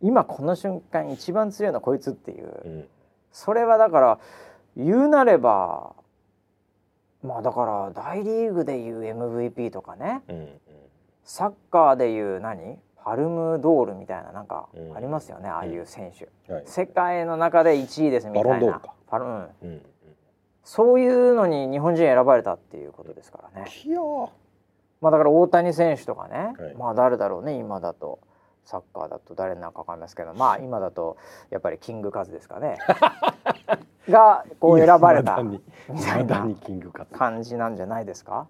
[0.00, 2.88] 今この瞬間一番強いのはこいつっていう、うん、
[3.30, 4.18] それはだから
[4.76, 5.92] 言うなれば
[7.22, 10.36] まあだから大リーグでいう MVP とかね、うん。
[10.36, 10.48] うん、
[11.24, 12.78] サッカーでいう何？
[13.04, 18.80] パルムドールみたいななんかありますよね、うん、ああいう選手、はい、世界の中で1位ですみたいな。
[19.06, 19.82] パルム、うん、
[20.64, 23.70] そういうのに日本人選ばれたっていうことですからね。
[25.02, 28.18] まあだから大谷選手とかね、はい、まあ誰だろうね今だと。
[28.64, 30.32] サッカーだと誰なのか分かんないですけど。
[30.32, 31.18] まあ 今だと
[31.50, 32.78] やっぱりキングカズですかね。
[34.08, 35.42] がこう選ばれた。
[35.42, 35.60] み
[36.02, 36.46] たいな
[37.12, 38.48] 感じなんじゃないですか、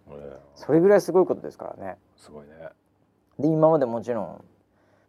[0.55, 1.99] それぐらいすごいことですからね。
[2.17, 2.53] すごいね
[3.39, 4.45] で今までもちろん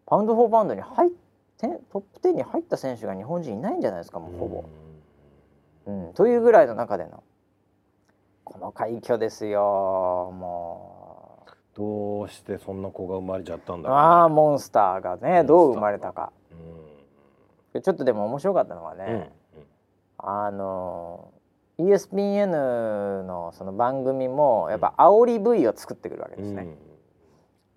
[0.06, 1.12] パウンド・フォー・パウンドに入っ
[1.58, 4.64] てトップ10に入った選手が日本人いないんじゃないですかもうほぼ。
[5.88, 7.24] うん、というぐらいの中での
[8.44, 11.16] この快挙ですよもう。
[11.76, 16.32] どうしてそんな子が生まれちゃったんだろう、ああモンスターがねどう生まれたか、
[17.74, 19.28] うん、ちょっとでも面白かったのはね、うんうん、
[20.18, 21.34] あの
[21.78, 26.78] ESPN のその番組もやっぱ煽り V を作ってくるわけですね、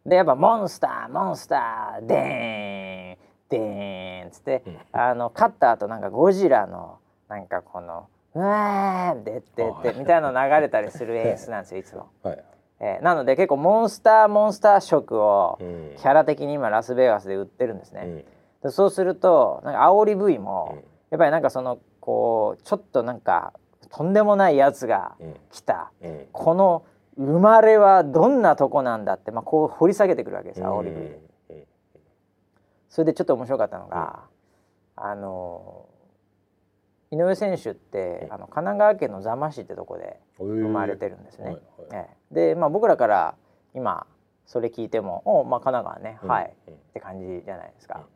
[0.09, 12.09] でやっぱ「モンスターモンスターでーんでーん」っつって、あの勝った後なんかゴジラのなんかこの「うわーでってって」みたいなの流れたりする 演出なんですよいつも。
[12.23, 12.44] はい。
[12.81, 18.25] えー、なので結構モンスターモンスター色をキャラ的に今ラスベガスで売ってるんですね。
[18.62, 20.77] うん、そうするとなんか煽り V も、
[21.11, 23.53] やっぱりなんかそのこうちょっとなんか
[23.90, 25.16] とんでもないやつが
[25.51, 26.85] 来た、うん、この
[27.18, 30.96] 生まれはどんなとこなんだって、まあ、こう掘り下げてくるわけです煽り V
[31.48, 31.66] で。
[32.88, 34.20] それでちょっと面白かったのが、
[34.96, 35.87] あの
[37.11, 41.57] 井上選手って、あの神奈川県の座間市ってとこで生まれてるんですね。
[41.92, 43.35] えー、で、まあ、僕らから
[43.74, 44.07] 今
[44.46, 48.07] それ聞いても「おまあ神奈川ね、はい、って感じじゃないですか。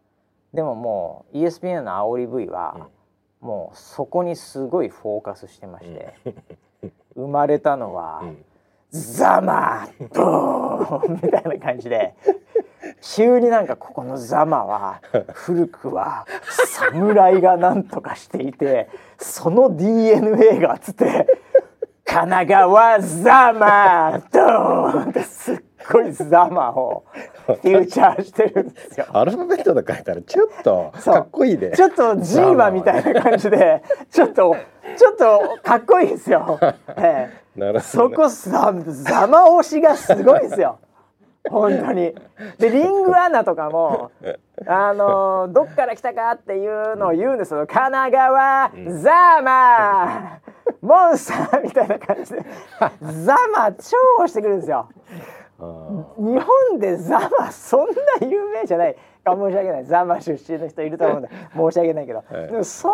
[0.54, 2.88] でももう ESPN の煽り V は、
[3.40, 6.14] もうそこにすごいフォーカスしてまして、
[7.14, 8.22] 生まれたのは、
[8.92, 12.14] ザマドーンみたいな感じで
[13.00, 15.00] 急になんかここのザマは
[15.33, 16.26] 古くは
[16.66, 21.26] 侍がなんとかしていてその DNA がつって
[22.05, 27.04] 神奈川ザマドーンってすっごいザマを
[27.46, 29.06] フューチャーしてるんですよ。
[29.12, 31.72] アルファベットで書いたらちょっとかっこいいで。
[31.72, 34.56] ちょっとジーマみたいな感じでちょっと
[34.96, 36.58] ちょっとかっこいいですよ。
[36.96, 37.60] ええ。
[37.60, 40.78] なるそこさざま押しがすごいですよ。
[41.50, 42.14] 本当に。
[42.58, 44.10] でリングアナとかも
[44.66, 47.66] あのどっから来たかっていうのを言うんですよ。
[47.66, 52.44] 神奈川、ザーマーモンスターみたいな感じで。
[53.24, 54.88] ザマ超押してくるんですよ
[56.18, 57.88] 日本でザマそん
[58.20, 58.96] な有名じゃない。
[59.25, 59.85] か申し訳ない。
[59.85, 62.92] ザマ出身の人いると思うんで 申し訳ないけど、はい、でもそん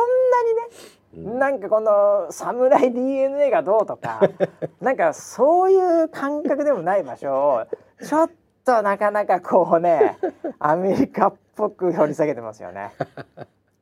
[1.15, 4.21] なにねなんかこの侍 DNA がどうとか
[4.81, 7.67] なんかそういう感覚でもない場所を
[8.05, 8.31] ちょっ
[8.65, 10.19] となかなかこうね
[10.59, 12.93] アメリカっぽく掘り下げてますよね。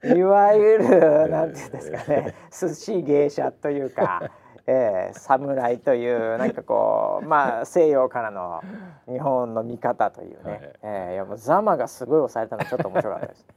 [0.05, 4.31] いわゆるなんていうんですかね 寿司芸者というか。
[4.68, 8.62] えー、侍というなんかこう まあ西洋からの
[9.09, 13.46] 日本の見方というね、はい、えー、いやもうザマがすごい押されたのちょっと面白かったです。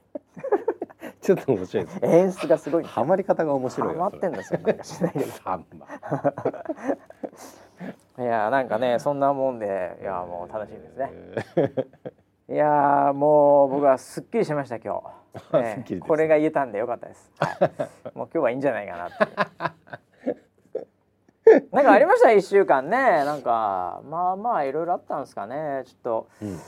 [1.22, 5.26] ちょっと面白いです、演出がすごいハマり方が面白いハマってんですよなんかしないけど
[8.20, 11.14] いやなんかねそんなもんでいやもう楽しみですね、
[12.50, 15.04] いやもう僕はすっきりしました今
[15.52, 17.60] 日、えー、これが言えたんでよかったです、はい、
[18.18, 19.16] もう今日はいいんじゃないかなって
[21.72, 22.32] なんかありました？
[22.32, 22.98] 一週間ね。
[23.26, 25.84] なんかまあまあいろいろあったんですかね。
[25.86, 26.60] ちょっと、うん、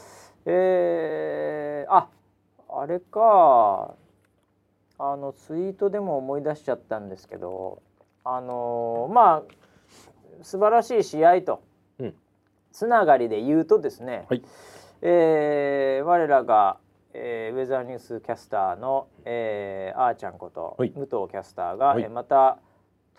[0.46, 2.08] えー、あ
[2.70, 3.96] あれか。
[5.04, 7.82] あのツイートでも思い出しちゃったんですけど
[8.24, 11.64] あのー、まあ素晴らしい試合と、
[11.98, 12.16] うん、
[12.72, 14.44] つながりで言うとですね、はい、
[15.02, 16.78] えー、我らが、
[17.16, 22.60] えー、ウェザーニュースキャスターの、えー、あーちゃんこと、はい、武藤キャスターが、はい、えまた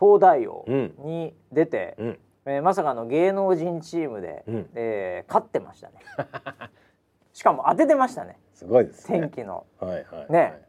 [0.02, 0.64] 東大王
[0.98, 5.94] に出て、うん、えー、まさかの芸能人チームで、うん、えー、勝ってましたね。
[7.32, 8.36] しかも当ててましたね。
[8.52, 10.60] すごいです、ね、天気の、はいはい、ね。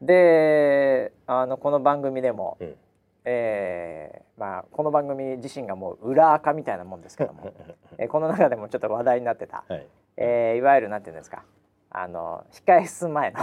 [0.00, 2.76] であのこの番組でも、うん、
[3.24, 7.52] えー、まあ、この番組自身がもう裏垢みたいなもんですけども、
[7.98, 9.86] えー、この中でもちょっと話題になってた、はい。
[10.16, 11.42] えー、いわゆるなんていうんですか
[11.90, 13.40] あの控え室前の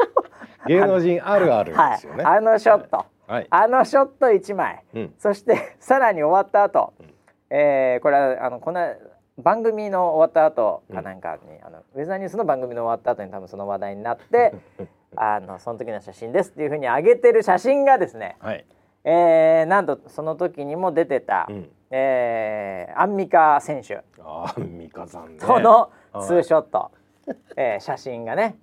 [0.66, 3.06] 芸能人あるあるですよね、はい、あのショット、はい、
[3.50, 7.06] あのショット1枚、うん、そして さらに終わった後、うん、
[7.50, 8.80] えー、これはあのこの
[9.38, 14.54] 番組の終わった後かなんかに、うん、あのウェザーニュースの番組の終わった後に多分その話題になって
[15.16, 18.64] あのその時の写真ですっていうふうに上げてる写真がですね、はい、
[19.04, 24.02] えー、なんとその時にも出てた、うん、えー、アンミカ選手。
[24.22, 25.90] アンミカさん、ね、との
[26.20, 26.90] ツーショット、は
[27.32, 28.56] い、えー、写真がね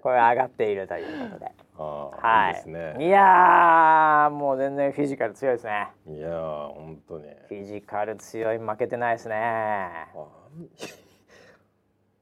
[0.00, 1.52] これ上がっているということで。
[1.76, 5.88] はい、いいね、いやもう全然フィジカル強いですね。
[6.06, 7.24] いや本当に。
[7.48, 9.34] フィジカル強い負けてないですね。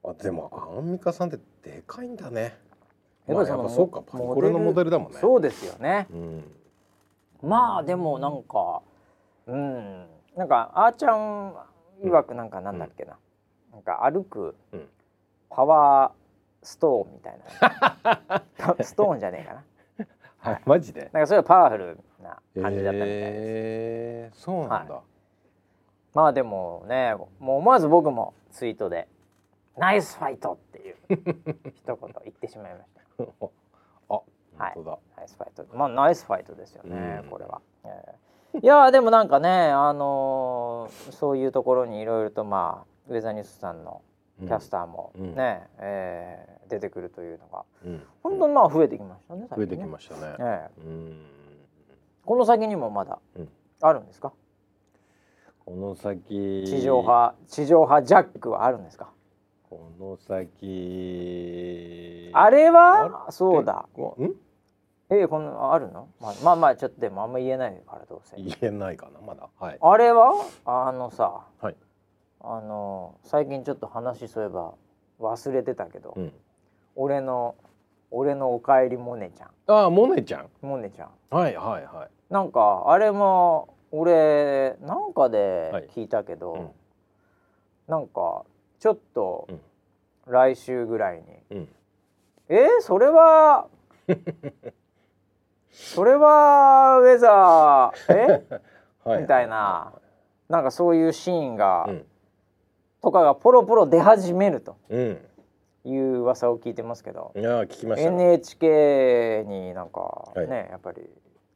[0.03, 2.57] あ でもアンミカさんってでかいんだね。
[3.31, 6.45] やっぱりそうかこれのモデルだもんねそうですよね、うん、
[7.43, 8.83] まあでもなんか
[9.47, 10.07] うん
[10.37, 11.55] なんかあーちゃん
[12.03, 13.17] 曰くなんかなんだっけな、
[13.69, 14.55] うん、なんか歩く
[15.49, 16.20] パワー
[16.63, 17.39] ストーンみたい
[18.59, 18.75] な。
[18.85, 19.65] ストーンじゃねえかな。
[20.39, 21.11] はい、マジで？
[21.13, 25.03] なんかそれはパワフルな感じだったみたいです、えー、そうなんだ、はい、
[26.15, 29.07] まあでもねもう思わず僕もツイートで
[29.77, 30.97] 「ナイスファイト!」っていう
[31.77, 33.45] 一言言ってしまいました。
[34.09, 34.23] あ、は
[34.71, 34.79] い、
[35.19, 35.67] ナイスファイト。
[35.77, 37.61] まあナイスファイトですよね、これは。
[37.85, 44.01] えー、いやでもなんかね、あのー、そういうところにいろいろとまあウェザーニュースさんの
[44.41, 45.35] キャスターもね、うん、
[45.79, 49.43] えー、出てくるというのが、うん、本当にまあ増えてきましたね。
[49.43, 49.49] ね。
[49.55, 50.21] 増えてきましたね。
[50.39, 51.27] えー、うん。
[52.25, 53.19] この先にもまだ
[53.81, 54.33] あるんですか？
[55.65, 56.65] この先。
[56.67, 59.11] 地上波地上波ジャックはあるんですか？
[59.69, 62.31] この先。
[62.33, 63.27] あれは？
[63.31, 63.87] そうだ。
[64.19, 64.31] ん？
[65.13, 68.37] えこのあるの、まあ、まあまあちょっとでもあんま言えないからどうせ。
[68.37, 70.47] 言えないかなまだ、はい、あれは？
[70.65, 71.77] あのさ、はい、
[72.43, 74.75] あの最近ちょっと話そういえば
[75.21, 76.33] 忘れてたけど、うん、
[76.97, 77.55] 俺の
[78.11, 79.49] 俺のおかえりモネちゃん。
[79.67, 80.49] ああモネちゃん？
[80.63, 81.11] モネちゃん。
[81.31, 82.33] はいはいはい。
[82.33, 86.71] なんかあれも俺なんかで聞いたけど、はいうん、
[87.89, 88.45] なんか
[88.79, 89.49] ちょっと
[90.27, 91.69] 来週ぐらいに、うん、
[92.49, 93.67] えー、それは
[95.71, 98.61] それはウェザーえ？
[99.05, 99.93] はい、みたいな
[100.49, 102.07] なんかそういうシーンが、うん、
[103.03, 104.77] とかがポロポロ出始めると。
[104.89, 105.19] うん
[105.83, 107.33] いう噂を聞いてますけど。
[107.35, 108.25] いや聞きました、ね。
[108.25, 111.09] NHK になんかね、はい、やっぱり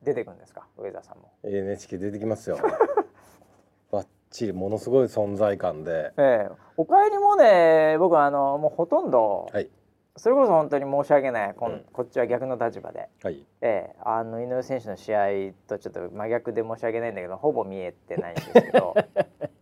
[0.03, 1.31] 出てくるんですか、上田さんも。
[1.45, 2.59] NHK 出てきますよ。
[3.93, 6.13] ばっちりものすごい存在感で。
[6.17, 9.51] ええおかえりもね、僕はあのもうほとんど。
[9.53, 9.69] はい。
[10.17, 18.95] それこそ本当に申し訳ないこ,、ん、こっちは逆の立場で、はいええ、あの井上選手の試合とちょっと真逆で申し訳ないんだけどほぼ見えてないんですけど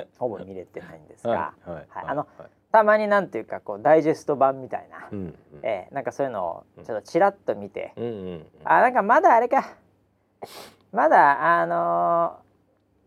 [0.18, 2.48] ほぼ見れてないんですが、はいあの、はい。
[2.72, 8.00] たまになんていうかこうダイジェスト版みたいな、うえー、なんかそういうのをちょっとちらっと見て、う
[8.64, 9.64] あなんかまだあれか。
[10.92, 12.36] まだあの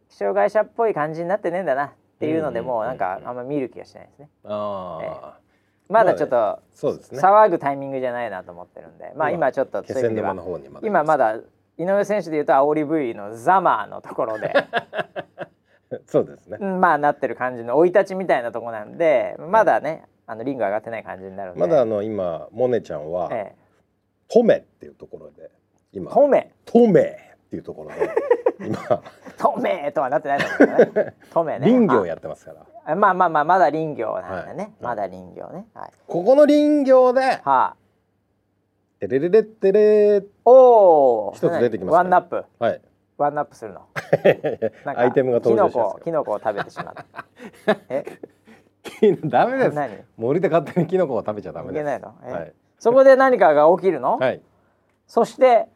[0.10, 4.30] ー、障害者っぽい感じになってねえんだなっていうのでもうなんかあんま見る気がしないですね。
[4.46, 5.48] あえー
[5.90, 10.36] まだちょっと、騒ぐタイミングじゃないなと思ってるんで、まあ今ちょっとそういう意味では。
[10.84, 11.38] 今まだ
[11.78, 14.52] 井上選手でいうと煽り V のザマーのところで
[16.06, 16.58] そうですね。
[16.58, 23.56] まあなってる感じの生い立ちみたいなとこなんで、まだね、あのリング上がってない感じになるまだあの今モネちゃんは、ええ、
[24.28, 25.50] トメっていうところで
[25.94, 26.52] 今トメ？
[26.66, 27.02] トメ
[27.46, 28.12] っていうところで
[28.68, 29.02] 今
[29.38, 31.14] トメとはなってないんだけどね。
[31.32, 31.68] トメね。
[31.68, 32.54] 林業やってますか
[32.86, 32.96] ら。
[32.96, 34.64] まあまあまあまだ林業なんだね。
[34.64, 35.68] はい、まだ林業ね。
[35.74, 35.92] はい。
[36.08, 37.76] ここの林業で、はあ。
[39.00, 42.44] テレレレテレおお一つ出てきます、ワンナップ。
[42.58, 42.82] はい。
[43.18, 43.88] ワンナップするの？
[44.86, 46.94] アイテムが登場しますキノコを食べてしまっ
[47.64, 48.06] た え？
[49.26, 50.04] ダメです。
[50.18, 51.76] 森で勝手にキノコを食べちゃダメです。
[51.76, 54.42] いけないの、はい、そこで何かが起きるの、はい、
[55.08, 55.68] そして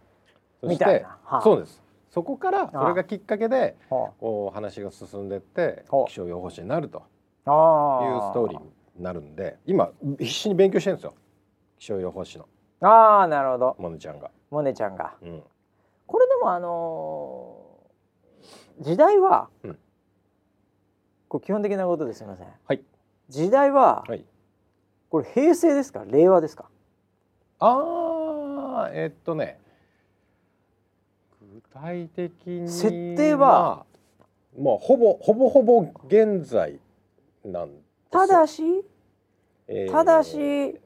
[0.63, 1.81] みたいな、はあ、そうです。
[2.09, 4.55] そこからそれがきっかけでこう。
[4.55, 6.99] 話が進んでって気象予報士になると。
[6.99, 7.03] いう
[7.43, 11.15] ストーリーになるんで今必死に勉強してるんですよ。
[11.79, 12.47] 気象予報士の。
[12.81, 13.75] ああなるほど。
[13.79, 14.29] モネちゃんが。
[14.51, 15.43] モネちゃんが、うん、
[16.41, 19.77] もあのー、時代は、うん、
[21.27, 22.47] これ基本的なことですみません。
[22.65, 22.81] はい。
[23.29, 24.25] 時代は、はい、
[25.09, 26.03] これ平成ですか？
[26.05, 26.65] 令和ですか？
[27.59, 29.59] ああえー、っとね
[31.53, 33.85] 具体的に設定は
[34.57, 36.79] まあほぼほぼほぼ現在
[37.45, 37.69] なん
[38.09, 38.63] ただし、
[39.67, 40.79] えー、ただし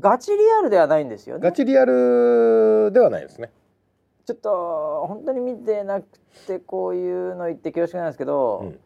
[0.00, 1.42] ガチリアルではないんですよね。
[1.42, 3.50] ガチリアルではないですね。
[4.24, 6.06] ちょっと本当に見てなく
[6.46, 8.78] てこういうの言って恐縮なんですけど、うん、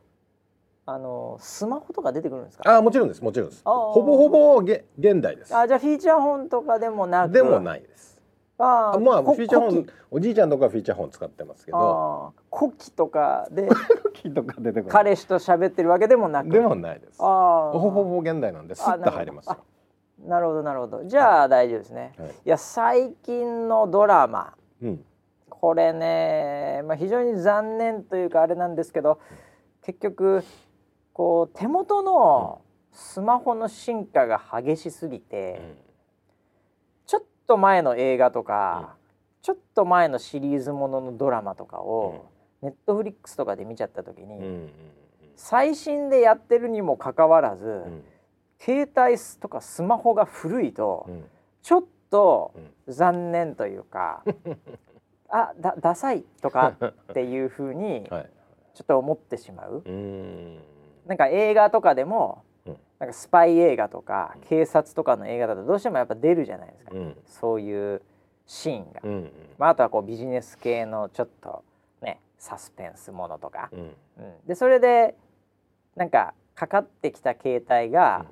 [0.87, 2.77] あのスマホとか出てくるんですか？
[2.77, 3.63] あもちろんですもちろんです。
[3.65, 5.55] ほぼほぼげ現代です。
[5.57, 7.33] あじゃあフィーチャー本とかでもなく？
[7.33, 8.21] でもないです。
[8.59, 12.33] ああまあフィーチャー本おじいちゃんとかフィーチャー本使ってますけど。
[12.51, 13.69] 古希とかで。
[13.69, 14.91] 古希とか出てくる。
[14.91, 16.49] 彼氏と喋ってるわけでもなく。
[16.49, 17.19] でもないです。
[17.21, 19.59] あほぼほぼ現代なんですっと入りますよ。
[20.27, 21.05] なるほどなるほど。
[21.05, 25.05] じゃあ大丈夫ですね、はい、いや最近のドラマ、うん
[25.61, 29.21] これね、まあ、非常に残念というかあれなんですけど
[29.83, 30.45] 結局
[31.13, 32.61] こう手元の
[32.93, 35.77] スマホの進化が激しすぎて、うん、
[37.07, 42.31] ちょっと前の映画とか、うん、ちょっと前のシリーズもののドラマとかを、
[42.63, 44.71] ネットフリックスとかで見ちゃった時に、うん、
[45.37, 47.83] 最新でやってるにもかかわらず、
[48.59, 51.09] 携帯とかスマホが古いと、
[51.63, 52.55] ちょっと
[52.89, 54.23] 残念というか
[55.29, 58.05] あだダサいとかっていうふうに
[58.75, 59.83] ちょっと思ってしまう。
[61.07, 62.43] なんか映画とかでも、
[62.99, 68.03] なんかスパイ映画とか、警察とかの映画だとどうしてもやっぱ出るじゃないですか、うん、そういう
[68.47, 71.63] シーンが、うんうん、まあ、あとはこうビジネス系のちょっと
[72.01, 73.93] ねサスペンスものとか、うん、うん、
[74.47, 75.15] でそれで
[75.95, 78.27] なんかかかってきた携帯が、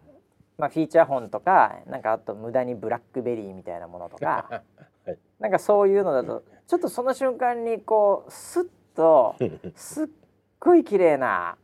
[0.57, 4.62] まあ、フィーチャー本とかなんかあと無駄にブラックベリーみたいなものとか、
[5.05, 9.37] はい、なんかそういうのだとちょっとその瞬間にこうスッと
[9.75, 10.07] すっ
[10.59, 11.57] ごい綺麗な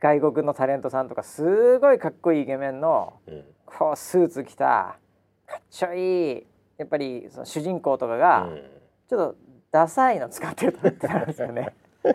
[0.00, 3.14] 外国のタレントさんとかすごいかっこいいイケメンの
[3.64, 4.96] こうスーツ着た
[5.46, 6.46] かっちょいい
[6.78, 8.48] やっぱりその主人公とかが
[9.08, 9.36] ちょっと
[9.70, 11.74] ダサいの使ってるってなるんですよね。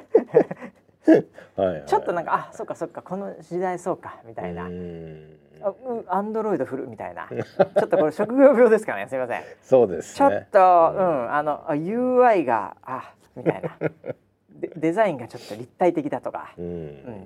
[1.55, 4.67] はいはい、ちょっとなんかあそっかそっかこの時代そうかみたいな。
[6.07, 7.27] アンドロイド振るみたいな。
[7.27, 9.07] ちょっとこれ職業病ですかね。
[9.07, 9.43] すみません。
[9.61, 13.77] そうです、ね、ちょっと、うん、あの UI があみたいな。
[14.59, 16.67] デデザインがちょっと立体的だとか、うん、う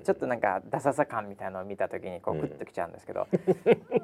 [0.04, 3.26] ちょっとなんかダサさ感みたいなのを見た時にこうグッときちゃうんですけど、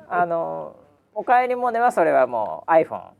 [0.09, 0.77] あの
[1.15, 3.11] お帰りモネはそれはもう iPhone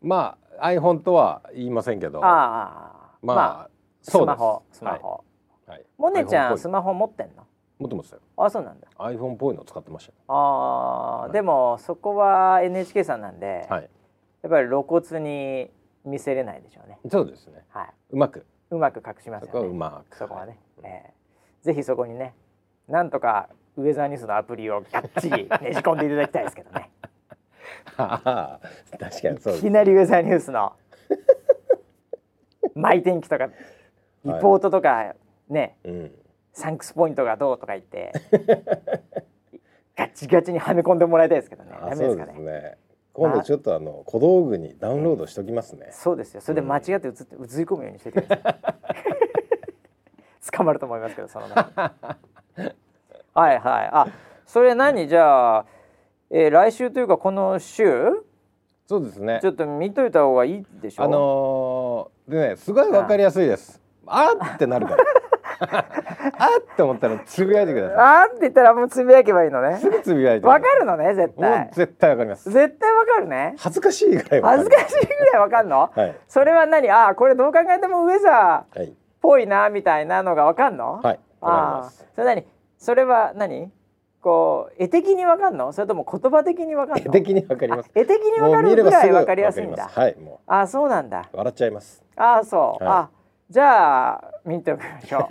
[0.00, 2.24] まあ iPhone とは言いませんけど。
[2.24, 3.70] ああまあ、まあ、
[4.02, 5.24] スマホスマホ、
[5.66, 7.46] はい、はい、モネちゃんスマホ持ってんの？
[7.78, 8.20] 持ってますよ。
[8.36, 8.88] あそうなんだ。
[8.98, 13.90] iPhone っぽいの使ってましたああ、はい、でもそこは NHK さんなんで、はい、
[14.42, 15.70] やっぱり露骨に
[16.04, 16.98] 見せれないでしょうね。
[17.10, 17.64] そうですね。
[17.70, 17.88] はい。
[18.10, 18.46] うまく。
[18.70, 19.68] うまく隠しますよね。
[19.68, 20.16] うまく。
[20.16, 22.34] そこはね、はい、えー、ぜひそこにね
[22.88, 26.90] なんとかウェザーニュースのアプリをがっちりねじ込んでいただきたいですけどね。
[27.96, 28.60] は あ
[28.98, 30.74] 確かにそういきなりウェザーニュースの
[32.74, 33.52] マイ天気とかリ
[34.40, 35.14] ポートとか
[35.48, 36.14] ね、はい、うん、
[36.54, 38.12] サンクスポイントがどうとか言って
[39.96, 42.32] ガチガチにはめ込んでもらいたいですけどねダメですかね。
[42.40, 42.76] ね
[43.12, 45.88] 今度ちょっとあの小道具にダウンロードしときますね。
[45.92, 46.40] そうですよ。
[46.40, 47.14] それで間違って映って映り
[47.64, 48.56] 込むようにしててください。
[50.56, 52.64] 捕まると思いますけどその はい
[53.34, 53.60] はい。
[53.60, 54.06] あ、
[54.46, 55.08] それ何？
[55.08, 55.66] じゃあ、
[56.30, 58.24] えー、来週というかこの週？
[58.86, 59.38] そうですね。
[59.42, 61.04] ちょっと見といた方がいいでしょ？
[61.04, 63.80] あのー、でねすごいわかりやすいです。
[64.06, 65.04] あってなるから。
[65.70, 67.98] あって思ったらつぶやいてください。
[67.98, 69.78] あって言ったらもうつぶやけばいいのね。
[69.78, 70.46] すぐつぶやいて。
[70.46, 71.70] わかるのね絶対。
[71.72, 72.50] 絶対わかります。
[72.50, 73.54] 絶対わかるね。
[73.58, 75.90] 恥ずかしいぐらい恥ずかしいぐらいわかるの？
[75.94, 76.16] はい。
[76.28, 76.90] それは何？
[76.90, 81.00] あこれどう考えてもウェザーっぽいなみたいなのがわかんの？
[81.02, 81.20] はい。
[81.40, 82.44] あそれ何？
[82.78, 83.70] それは何？
[84.20, 85.72] こう絵的にわかんの？
[85.74, 87.04] それとも言葉的にわかんの？
[87.04, 87.90] 絵的にわかります。
[87.94, 89.90] 絵的にわかるぐらいわかりやすいんだ。
[89.94, 90.16] はい。
[90.18, 90.50] もう。
[90.50, 91.28] あそうなんだ。
[91.32, 92.02] 笑っちゃいます。
[92.16, 92.84] あそう。
[92.84, 93.10] あ
[93.50, 95.28] じゃあ見ておきましょ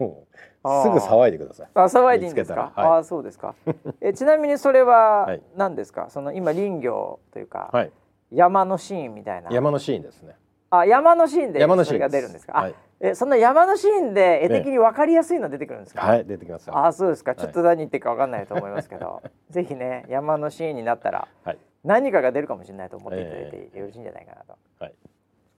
[0.00, 0.04] う。
[0.64, 1.68] すぐ騒いでください。
[1.74, 2.72] あ騒いでいいんですか？
[2.74, 3.54] はい、あそうですか。
[4.00, 6.06] えちなみにそれは何ですか？
[6.10, 7.92] その今林業というか、はい、
[8.30, 9.50] 山のシーンみたいな。
[9.50, 10.36] 山のシーンですね。
[10.70, 12.52] あ山のシーンでそれが出るんですか？
[12.52, 16.00] はい、えそんな山のシーンで絵的に分かりやすいの出てくるんですか？
[16.06, 17.34] はい出てきますあそうですか。
[17.34, 24.56] ちょっと何言ってるか分かんないと思いますけど、 ぜひね山のシーンになったら、はい、何かが出るかもしれないと思っていただいてよろしいんじゃないかなと。
[24.78, 24.94] はい。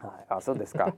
[0.09, 0.95] はい、あそうですか。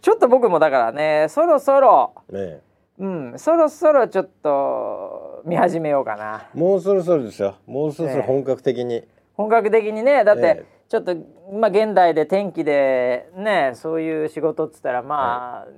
[0.00, 2.60] ちょっと僕もだからねそろそろ、ね、
[2.98, 6.48] うんそろそろちょっと見始めようかな。
[6.54, 7.56] もうそろそろですよ。
[7.66, 11.16] もうそろそろ本格的に、ね、本格的にねだって、ちょっと
[11.52, 15.70] まあ現代で天気でねそういう仕事っつったらまあ、はい、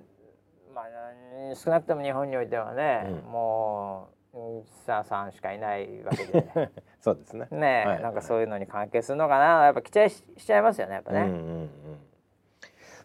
[0.74, 6.70] まあ少なくとも日本においてはね、うん、もうささんしかいないわけで
[7.00, 7.46] そうですね。
[7.50, 9.66] ね、はい、なんかそういうのに関係するのかな。
[9.66, 11.20] やっぱ期待しちゃいますよねやっぱね。
[11.20, 11.70] うんうんうん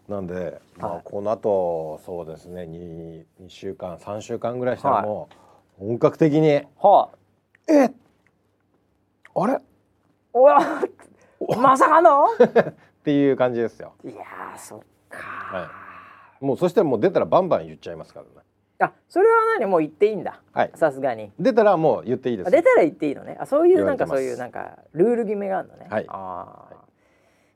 [0.10, 5.30] なんで、まあ、この後そうですね 2, 2週間3週間ぐらいしたらも
[5.80, 7.10] う本格的に「は
[7.70, 7.91] い、え
[9.36, 9.60] あれ？
[10.34, 10.60] おわ
[11.62, 12.26] まさかの？
[12.36, 13.93] っていう感じですよ。
[14.03, 14.16] いや
[14.57, 14.80] そっ
[15.10, 15.70] か、は
[16.41, 18.32] い、もうそしてもう出たらバンバン言っちゃいますからね。
[18.82, 19.66] あそれは何？
[19.68, 20.41] もう言っていいんだ。
[20.76, 21.32] さすがに。
[21.39, 23.38] 出たらもう言っていいです出たら言っていいのね。
[23.39, 25.88] あそういうなんかそういうなんかルール決めがあるのね。
[25.89, 26.05] はい。
[26.07, 26.79] ああ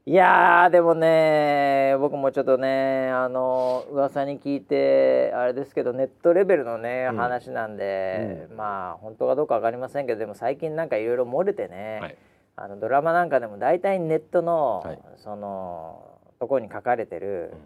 [0.05, 12.17] いやでもね僕もちょっとねあの噂に聞いてあれですけどネットレベルのね、うん、話なんで、うん、まあ本当かどうか分かりませんけどでも最近なんかいろいろ漏れてね、はい、
[12.57, 16.03] あのドラマなんかでも大体ネットの、はい、その
[16.37, 17.59] ところに書かれてる、うん、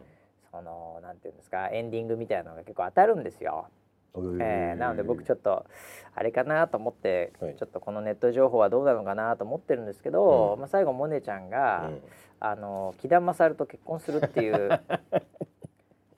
[0.52, 3.66] そのなんていうんですかエンディングみたいなのが結構当たるんですよ。
[4.16, 5.66] えー、なので僕ちょっと
[6.16, 11.92] あれかなと思って、はい、ちょっとこのネット情報はどうなのかなと思ってるんですけど、まあ、最後モネちゃんが、
[12.40, 14.80] あの木田勝と結婚するっていう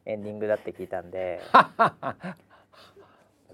[0.06, 1.42] エンディングだって聞いたんで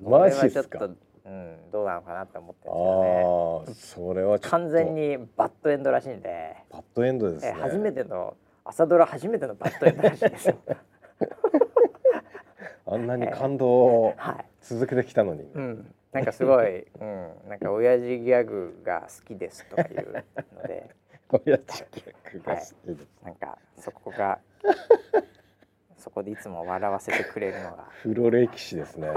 [0.01, 0.89] マジですか？
[1.25, 2.75] うん、どうなのかなって思ってるん
[3.73, 4.13] ですけどね。
[4.13, 6.55] それは完全にバッドエンドらしいんで。
[6.69, 7.51] バッドエンドですね。
[7.53, 10.55] 初めての朝ドラ初めてのバッドエンドらしいですよ。
[12.87, 14.15] あんなに感動を
[14.61, 15.43] 続けてきたのに。
[15.53, 20.23] うん、なんかすごい、 うん、なんか親父ギャグが好きですとかいう
[20.55, 20.89] ので。
[21.29, 24.39] 親父ギャグが好きです、はい、なんかそこが
[25.97, 27.89] そこでいつも笑わせてくれるのが。
[28.03, 29.09] 黒歴史ですね。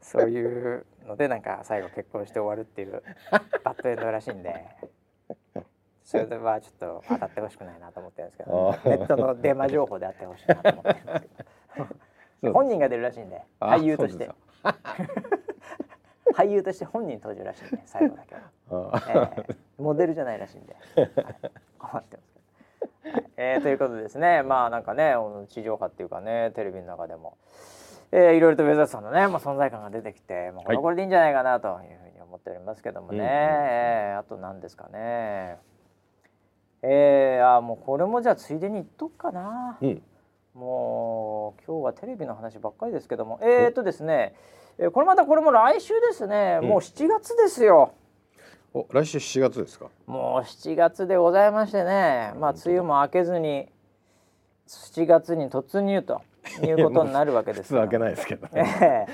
[0.00, 3.02] そういうのでなんか最後結婚して終わるっていう
[3.64, 4.64] バッドエンドらしいんで。
[6.04, 8.76] それではちょっと当たってほしくないなと思ってるんですけど。
[8.84, 11.53] ネットのデマ情報であってほしいなと思ってるんですけど
[12.52, 14.30] 本人が出るらしいんで俳優として。
[16.34, 18.40] 俳優として本人登場らしいんで最後だけは、
[19.08, 20.76] えー、モデルじゃないらしいんで。
[21.78, 23.16] 困ってますけど。
[23.16, 25.14] はい、えー、ということでですねまあなんかね
[25.48, 27.36] 地上波っていうかねテレビの中でも、
[28.10, 35.58] えー、いろいろとウェザーさんのね、まあ、存在感が出てきて、まあ、これこれでいいんじゃないかなというふうに思っておりますけどもね、はい、えー、あと何ですかね。
[36.86, 40.02] えー、あもうこれもじゃあついでに言っとくかな、うん、
[40.54, 43.40] もう今日はテレビの話ばっかりですけども。
[43.42, 44.34] えー、っとですね
[44.78, 47.92] えこれまたこれも来週ですね、うん、もう7月ですよ。
[48.72, 49.86] お来週7月ですか？
[50.06, 52.32] もう7月でございましてね。
[52.38, 53.68] まあ梅雨も明けずに
[54.66, 56.22] 7月に突入と
[56.62, 59.06] いうことになるわけです 普通開けないですけど、ね、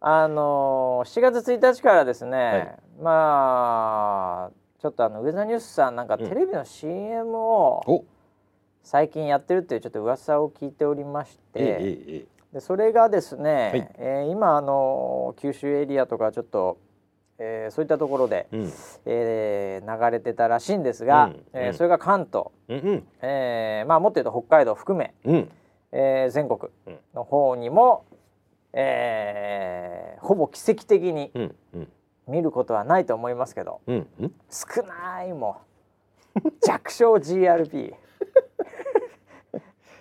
[0.00, 8.04] あのー、7月1日からですね、はい、まあちょっとあのウェザーニュースさんなんかテレビの CM を
[8.90, 12.24] 最近やってるっていうちょっと噂を聞いておりまして、
[12.54, 16.78] でそれがですね、はい、えー、今あの九州エリアとかちょっと
[17.38, 18.72] えー、そういったところで、うん、
[19.04, 25.50] えー、流れてたらしいんですが、うん、えー、それが関東、うん、えー、まあ、もっと言うと北海道含め、うん、
[25.92, 26.72] えー、全国
[27.14, 28.06] の方にも、
[28.72, 31.30] えー、ほぼ奇跡的に
[32.26, 34.06] 見ることはないと思いますけど、うん。
[34.18, 35.58] うん、少ないも
[36.60, 37.94] 弱小 GRP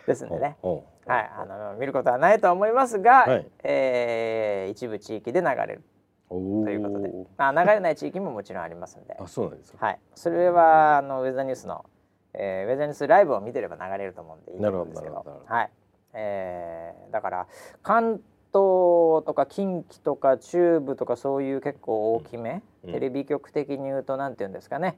[0.07, 0.57] ですんでね。
[1.05, 5.83] はい、あの見ることはないと思いますが、はい、えー、一部地域で流れる。
[6.29, 9.15] ということで、まあ、流れない地域ももちろんありますんで。
[9.17, 11.85] あそうなんですはい、それはあのウェザーニュースの、
[12.33, 15.43] えー、ウェザーニュースライブを見てれば流れると思うんでいいと思うんですけど。
[15.45, 15.71] はい。
[16.13, 17.47] えー、だから
[17.83, 24.97] 関東とか近畿とか中部とかそういう結構大きめ、うん、テレビ局的に言うとなんて言うんですかね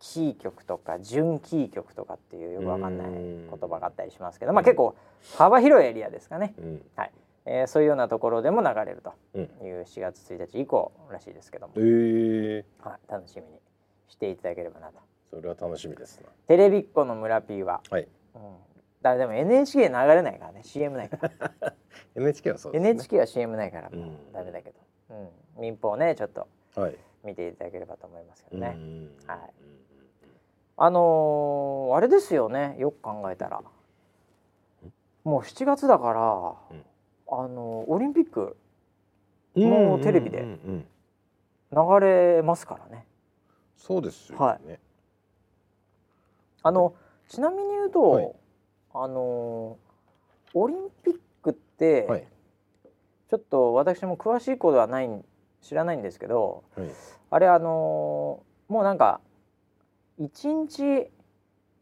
[0.00, 4.94] キー局とか準キー局とかっていうよくわかんない言葉があったりしますけど、まあ結構
[5.36, 6.54] 幅広いエリアですかね。
[6.58, 7.12] うん、はい。
[7.50, 13.58] えー、そういうようなところでも流れるという4月1日以降らしいですけども、うん、はい、楽しみに
[14.08, 14.98] していただければなと。
[15.30, 18.08] それは楽しみですテレビっ子の村 P は、はい。
[18.34, 18.40] うん、
[19.02, 21.74] だでも NHK 流れないからね CM ないから。
[22.16, 22.90] NHK はそうですね。
[22.90, 24.76] NHK は CM ないから、うん、ダメだけど、
[25.56, 26.46] うん、民放ねちょっと
[27.24, 28.76] 見ていただければと思いますけどね、
[29.26, 29.38] はい、
[30.78, 33.62] あのー、あれですよねよく考えたら。
[35.24, 36.12] もう7月だか
[36.70, 36.84] ら、うん。
[37.30, 38.56] あのオリンピック
[39.54, 40.46] もテレビで
[41.70, 43.04] 流れますからね。
[43.76, 44.44] そうですよね。
[44.44, 44.78] はい、
[46.62, 46.94] あの
[47.28, 48.32] ちなみに言うと、はい、
[48.94, 49.76] あの
[50.54, 52.26] オリンピックって、はい、
[53.28, 55.10] ちょっと私も詳しいことはない
[55.60, 56.64] 知らないんですけど、
[57.30, 59.20] あれあのもうなんか
[60.20, 61.12] 一日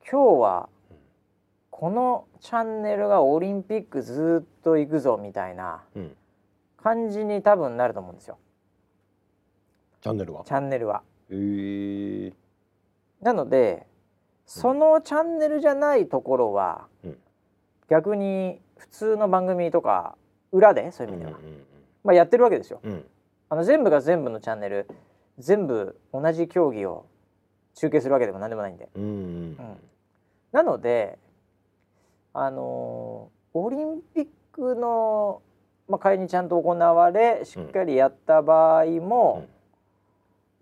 [0.07, 0.69] 今日は
[1.71, 5.83] このチャンネルがオリンピックずっと行くぞみたいな
[6.83, 8.37] 感じに多分なると思うんですよ。
[10.03, 10.45] チャンネルは？
[10.45, 11.03] チャンネルは。
[11.31, 12.35] へー
[13.23, 13.87] なので
[14.45, 17.19] そのチャンネルじゃないところは、うん、
[17.89, 20.15] 逆に普通の番組とか
[20.53, 21.63] 裏でそういう意味では、うんうんうん、
[22.05, 22.81] まあ、やってるわけですよ。
[22.85, 23.03] うん、
[23.49, 24.87] あの全部が全部のチャンネル
[25.39, 27.07] 全部同じ競技を
[27.77, 28.89] 中継するわけでも何でもないんで。
[28.97, 29.11] うんうん。
[29.11, 29.57] うん、
[30.51, 31.19] なので
[32.33, 35.43] あのオリンピックの、
[35.89, 39.47] まあ、会にちゃんと行われしっかりやった場合も、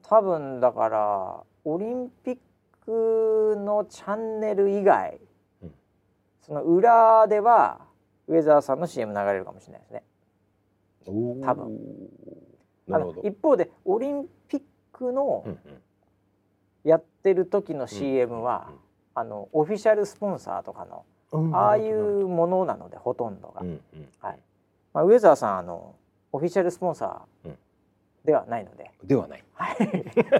[0.03, 2.39] うん、多分だからオリンピッ
[2.85, 5.19] クのチャンネル以外、
[5.63, 5.75] うん、
[6.43, 7.81] その裏では
[8.27, 10.03] ウェザーさんの CM 流れるかもしれないですね。
[11.45, 11.79] 多分。
[12.89, 13.23] なるほど。
[13.23, 14.63] 一方でオリンピッ
[14.93, 15.45] クの
[16.85, 18.71] やってる時の CM は、
[19.15, 21.05] あのオフィシャルスポンサーとかの
[21.55, 23.63] ああいうものなのでほとんどが、
[24.21, 24.39] はい。
[24.93, 25.95] まあ、ウェザーさんあの
[26.33, 27.51] オフィシャルスポンサー
[28.25, 29.77] ではないので、ではない、はい、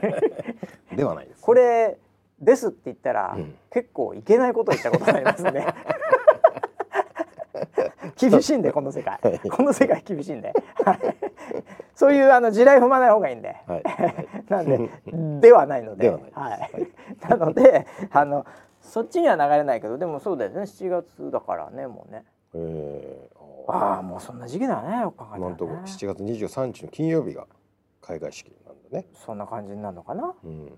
[0.97, 1.99] ではないです、ね、これ
[2.41, 5.67] ですって言ったら、うん、結構いけないことを言ったことになりますね
[8.17, 9.19] 厳しいんでこの世界、
[9.51, 10.53] この世界厳しいんで。
[11.95, 13.83] そういうあの地雷踏まない方がいいんで、はい、
[14.51, 14.91] なんで
[15.41, 16.11] ではないので。
[16.11, 16.19] は
[16.55, 18.45] い、なのであの
[18.81, 20.63] そっちには流れないけどでもそうだよね。
[20.63, 22.25] 7月だからねもうね。
[22.55, 27.47] えー、ああもうそんな時期だねよく考えたら、ね、と7月23日の金曜日が
[28.01, 29.07] 開会式なんだね。
[29.15, 30.35] そんな感じになるのかな？
[30.45, 30.71] うん、うん、い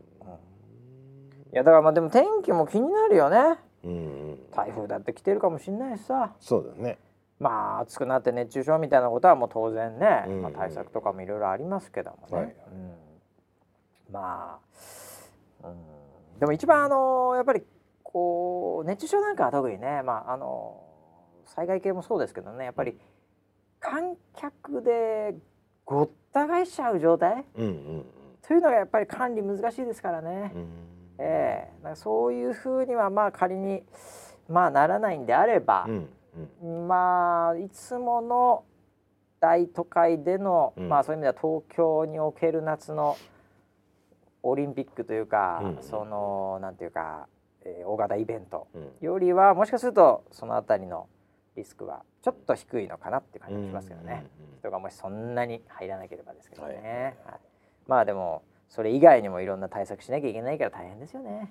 [1.53, 3.59] やだからまあでも天気も気になるよね。
[3.85, 6.35] うん、台風だって来てるかもしれないしさ。
[6.41, 6.99] そうだね。
[7.39, 10.37] まあ暑くなって熱中症みたいなことはもう当然ね、うん。
[10.37, 12.37] うん、まあ、対策とかもいろいろありますけどもね。
[12.37, 14.59] はい、うん、ま
[15.63, 17.63] あ、うん、でも一番あのやっぱり
[18.03, 20.83] こう熱中症なんかは特にね、まあ、あの
[21.45, 22.99] 災害系もそうですけどねやっぱり
[23.81, 25.35] 観客で
[25.85, 28.05] ごった返しちゃう状態、うんうん、
[28.47, 30.53] というのがやっぱり管理難しいですからね。
[30.55, 30.69] うん、
[31.19, 33.83] えー、だそういうふうにはまあ仮に、
[34.49, 36.09] まあ、ならないんであれば、うん
[36.63, 38.65] うん、まあいつもの
[39.41, 43.17] 大都会での、うん、まあそういう意味では東京における夏の
[44.43, 47.29] オリンピックというか、うんうん、そのなんていうか
[47.67, 48.69] えー、大型イベント
[49.01, 51.09] よりは、もしかするとその辺りの
[51.57, 54.27] リスクはちょっと低いのかなって感じがしますけどね、
[54.61, 57.15] 人がもしそんなに入らなければですけどね、はい、はい、
[57.89, 61.51] まあでもそれ以外にもいろんな対策しなきゃいけないから大変ですよね。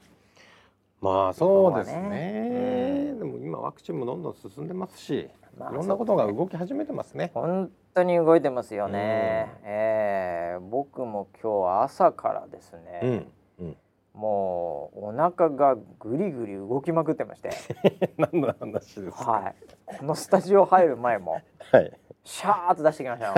[1.01, 7.31] まあそうですね、ね、でも今ワクチンもどんどん進んでますし、まあ、いろんなことが動き始めてますね。
[7.33, 9.53] 本当に動いてますよね。
[9.61, 13.77] うん、えー、僕も今日朝からですね、うんうん、
[14.13, 17.51] もうお腹がぐりぐり動きまくってまして。
[18.17, 19.31] 何の話ですか？
[19.31, 19.55] はい。
[19.99, 21.41] このスタジオ入る前も、
[21.71, 21.91] はい、
[22.23, 23.33] シャーッと出してきましたよ。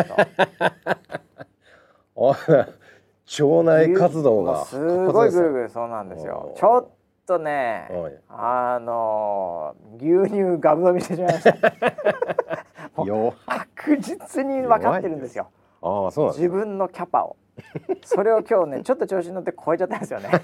[3.39, 6.53] 腸内活動がすごいぐるぐるそうなんですよ。
[6.55, 6.87] ちょっ
[7.27, 7.89] とね
[8.29, 11.53] あの牛乳ガブ飲みしてしまいました。
[13.45, 15.51] 確実に分かってるんですよ。
[15.81, 17.35] あそう自分のキャパを。
[18.03, 20.29] それを今日ね ちょっと調子に乗って超えちゃったんですよね。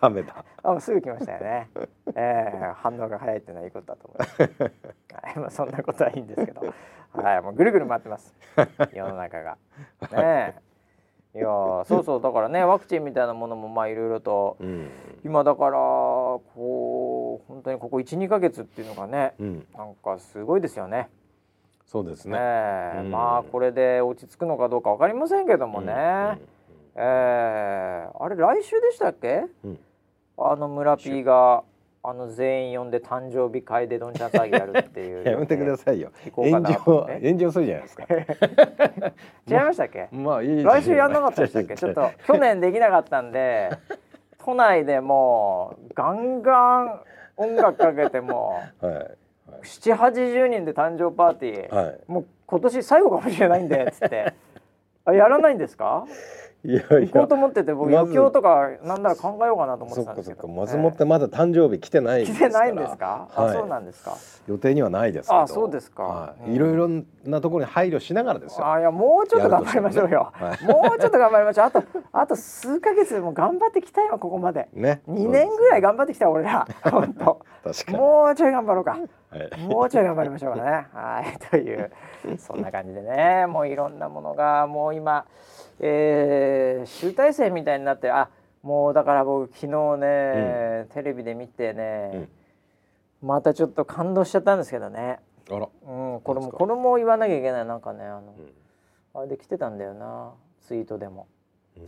[0.00, 0.44] 食べた。
[0.62, 1.68] あすぐ来ましたよね、
[2.14, 4.48] えー、反応が早いっていうのはいいことだと思います、は
[5.36, 6.60] い、まあそんなことはいいんですけど。
[7.12, 8.34] はいもうぐるぐる回ってます。
[8.92, 9.56] 世の中が。
[10.10, 10.56] ね
[11.34, 11.46] いや
[11.88, 14.88] そうそうだからねワクチンみたいなものもまあいろいろと、うん、
[15.24, 21.08] 今だからこう本当にここ12か月っていうのがね、うん、なんかすごいですよね。
[21.86, 25.98] そうですね、えー、うん、まあこれで落ち着くのかどうか分かりませんけどもね、うん、
[26.96, 29.44] えー、あれ来週でしたっけ、
[30.38, 31.62] あの村 P が
[32.06, 36.10] あの全員呼んで誕生日会でどんちゃん騒ぎやるっていう、 やめてくださいよ。
[36.36, 36.74] 炎上
[37.22, 38.04] 炎上するじゃないですか。
[39.48, 41.74] 違いましたっけ、まあいい来週やんなかったでしたっけ？
[41.76, 43.70] ちょっと去年できなかったんで
[44.44, 47.00] 都内でもうガンガン
[47.38, 49.10] 音楽かけても、 はい
[49.62, 54.34] 七八十人で誕生パーティー、はい、もう今年最後かもしれないんでっつって。
[55.06, 56.04] あやらないんですか？
[56.66, 64.16] いや行こうと思ってて僕余興とかなんなら考えようかなと思ってたんですけど、松本ってまだ誕生日来てない来てないんですか、あそうなんですか。
[64.48, 66.88] 予定にはないですあそうですか、い、ろいろ
[67.24, 68.66] なところに配慮しながらですよ。
[68.66, 71.66] あいやもうちょっと頑張りましょうよ、もうちょっと頑張りましょう。
[71.66, 74.68] あとあと数ヶ月も頑張ってきたよここまで。
[74.72, 75.02] ね。
[75.06, 76.66] 2年ぐらい頑張ってきた俺ら。
[76.82, 77.98] 本当確かに。
[77.98, 78.96] もうちょい頑張ろうか、
[79.68, 80.86] もうちょい頑張りましょうかね。
[80.94, 81.50] はい。
[81.50, 81.90] という。
[82.38, 83.46] そんな感じでね。
[83.46, 85.26] もういろんなものがもう今
[85.80, 88.28] えー、集大成みたいになってあ
[88.62, 90.06] もうだから僕昨日ね、
[90.82, 92.28] うん、テレビで見てね、
[93.22, 95.20] うん、またちょっと感動しちゃったんですけどね。
[95.50, 97.66] あら、うん、これもこれも言わなきゃいけない。
[97.66, 98.34] なんかねあの、
[99.14, 100.32] うん、あれで来てたんだよな
[100.66, 101.26] ツイートでも、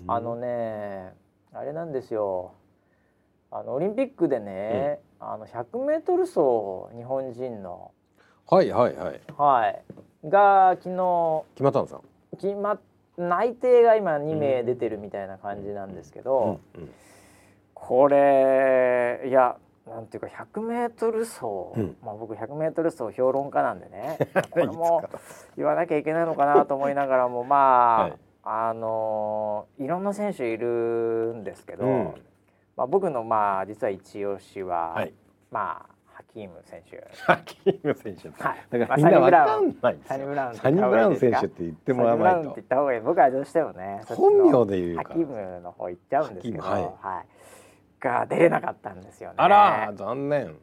[0.06, 1.14] あのね
[1.54, 2.52] あれなんですよ。
[3.50, 7.92] あのオリンピックでね、あの 100m 走日本人の
[8.48, 9.20] はいはいはい。
[9.38, 9.82] はい。
[10.28, 12.02] が昨日決まったんですか？
[12.38, 12.80] 決まっ
[13.16, 16.60] 内定が今2名出てるみたいな感じなんですけど、
[17.74, 19.56] これいや
[19.86, 24.18] なんていうか 100m 走、うん、まあ僕 100m 走評論家なんでね。
[24.50, 25.04] これも
[25.56, 32.14] 言わなきゃいけないのかなと思いながらもまあ、はい、あのいろんな選手いるんですけど、うん、
[32.76, 35.14] まあ、僕のまあ実は一押しは、はい、
[35.50, 35.95] まあ
[36.32, 37.06] キーム選手。
[37.22, 38.28] ハキーム選手。
[38.28, 38.66] はい。
[38.70, 40.56] だからみんなわかんないサニブラウン。
[40.56, 42.34] サニブラウン選手って言ってもらわないと。
[42.34, 43.00] サニブラウンって言った方がいい。
[43.00, 44.02] 僕はどうしてもね。
[44.06, 47.26] 本名で言うかハキームの方行っちゃうんですけど、はい、はい。
[48.00, 49.36] が出れなかったんですよね。
[49.38, 50.56] あら残念。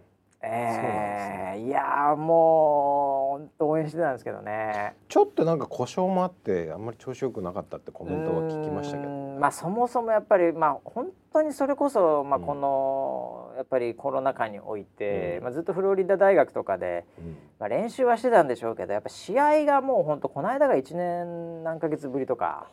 [0.46, 22.68] ええー、いやもう本当応援してたんですけどねちょっとなんか故障もあってあんまり調子よくなかったってコメントは聞きましたけどまあそもそもやっぱりまあ本当にそれこそ、まあ、この、うん、やっぱりコロナ禍において、うん、まあ、ずっとフロリダ大学とかで、うん、まあ、練習はしてたんでしょうけどやっぱ試合がもう本当この間が1年何ヶ月ぶりとか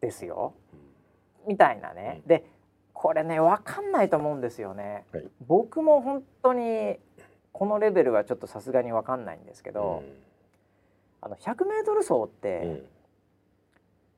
[0.00, 0.54] ですよ、
[1.46, 2.22] みたいなね。
[2.26, 2.44] で
[2.92, 6.98] これね分かんないと思うんですよね、はい、僕も本当に
[7.50, 10.12] このレベルはちょっとさすがに分かんないんですけど、うん、
[11.20, 12.82] あの 100m 走って、うん、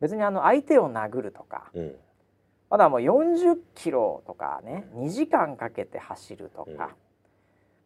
[0.01, 1.95] 別にあの相手を殴るとか、うん、
[2.75, 6.97] まだもう40キロとかね2時間かけて走るとか、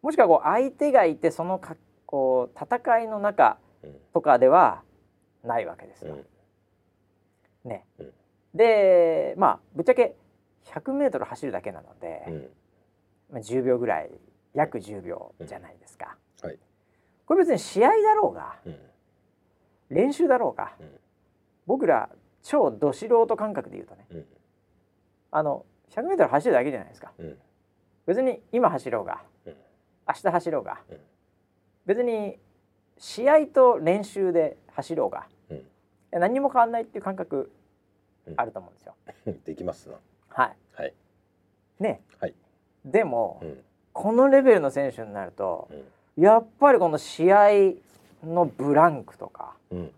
[0.01, 1.75] もしくはこう相手がいてそのか
[2.07, 3.59] こう戦いの中
[4.13, 4.81] とかでは
[5.43, 6.17] ないわけですよ。
[7.65, 7.85] ね、
[8.55, 10.15] でまあぶっちゃけ
[10.65, 12.49] 100m 走るだけなので、うん、
[13.33, 14.09] まあ、10秒ぐらい
[14.55, 16.49] 約10秒じゃないですか、うん。
[16.49, 16.59] はい、
[17.27, 18.79] これ別に試合だろうが、うん、
[19.91, 20.71] 練習だろうが、
[21.67, 22.09] 僕ら
[22.41, 24.25] 超ど素人感覚で言うとね、
[25.31, 27.11] あの 100m 走るだけじゃないですか、
[28.05, 29.21] 別に今走ろうが、
[30.07, 30.79] 明日走ろうが、
[31.85, 32.37] 別に
[32.97, 35.27] 試合と練習で走ろうが、
[36.11, 37.51] 何も変わんないっていう感覚
[38.35, 38.95] あると思うんですよ。
[39.45, 39.95] できますな。
[40.29, 40.55] はい。
[40.73, 40.93] はい。
[41.79, 42.01] ね。
[42.19, 42.33] はい。
[42.85, 43.57] でも、うん、
[43.93, 45.67] このレベルの選手になると、
[46.17, 47.49] うん、やっぱりこの試合
[48.23, 49.91] のブランクとか、うん、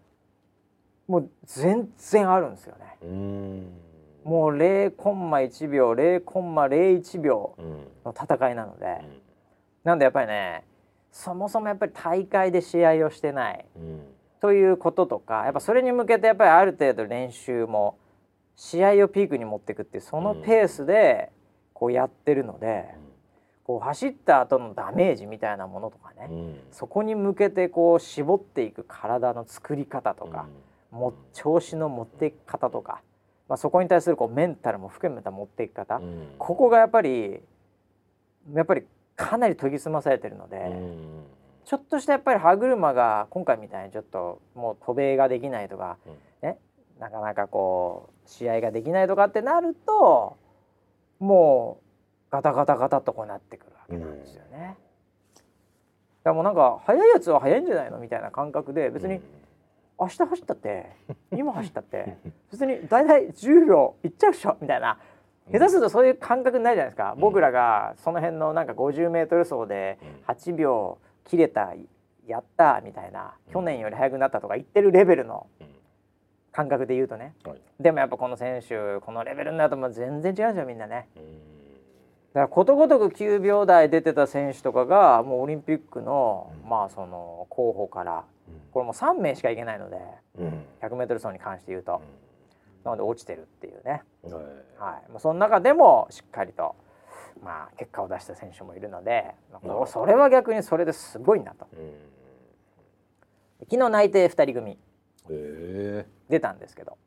[1.08, 2.98] もう全然あるんですよね。
[4.24, 7.56] もう0コンマ1秒0コンマ01秒
[8.06, 9.22] の戦いなので、うん、
[9.84, 10.64] なんでやっぱりね
[11.12, 14.02] そもそもやっぱり大会で試合をしてない、うん、
[14.40, 17.98] ということとかやっぱそれに向けてやっぱりある程度練習も
[18.56, 21.32] 試合をピークに持っていくっていうそのペースで
[21.74, 23.02] こうやってるので、うん、
[23.64, 26.30] こう走った後のダメージみたいなものとかね、
[26.72, 30.46] そこに向けてこう絞っていく体の作り方とか、
[30.92, 33.02] も調子の持っていき方とか。
[33.52, 37.42] まあ、そこに対するこうメンタルも含めた持っていき方、うん、ここがやっぱり
[38.54, 38.84] やっぱり
[39.18, 41.24] かなり研ぎ澄まされてるので、うん、
[41.66, 46.60] ちょっとしたやっぱり歯車が今回みたいにちょっともう渡米ができないとか、うん、ね
[46.98, 50.38] なかなかこう試合ができないとかってなると
[51.20, 51.82] も
[52.30, 54.78] うガタガタガタっとこうなってくるわけなんですよね。
[56.24, 59.20] だもうなんか速いやつは速いんじゃないのみたいな感覚で別に、
[60.02, 60.90] 明日走ったって
[61.32, 62.18] 今走ったって
[62.50, 64.98] 普通に大体10秒いっちゃうでしょみたいな。
[65.52, 71.74] 下手するとそういう感覚にないじゃないですか、うん、僕らがその辺のなんか 50m 走で8秒切れた
[72.26, 75.48] やったみたいな、去年より速くなったとか言ってるレベルの
[76.52, 81.08] 感覚で言うとね、はい、でもやっぱこの選手このレベルになるともう全然違うんですよみんなね。
[82.34, 88.24] だからことごとく9秒台出てた選手とかがもうオリンピックの、まあその候補から
[88.72, 89.98] これも3名しかいけないので、
[90.40, 92.02] うん、100m 走に関して言うと、
[92.84, 94.04] なので落ちてるっていうね、
[94.78, 96.76] はい、まあ、その中でもしっかりと、
[97.44, 101.68] まあ、結果を出した選手もいるので、まあ、それは逆にそれですごいなと、
[103.70, 104.80] 昨日内定2人組。
[105.28, 106.98] 出たんですけど、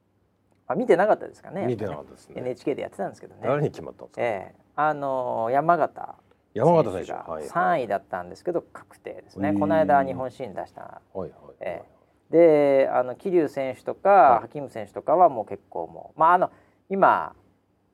[0.66, 1.66] あ見てなかったですかね。
[1.66, 2.34] 見てなかったですね。
[2.38, 3.40] NHK でやってたんですけどね。
[3.42, 6.14] 誰に決まったんですか、えー、あの山形
[6.55, 11.31] 山形選手が3位だったんですけど確定ですね、この間日本シーン出した、はいはい
[11.61, 16.51] えー、であの桐生選手とか、はい、ハキム選手とかはもう結構もうまああの
[16.89, 17.35] 今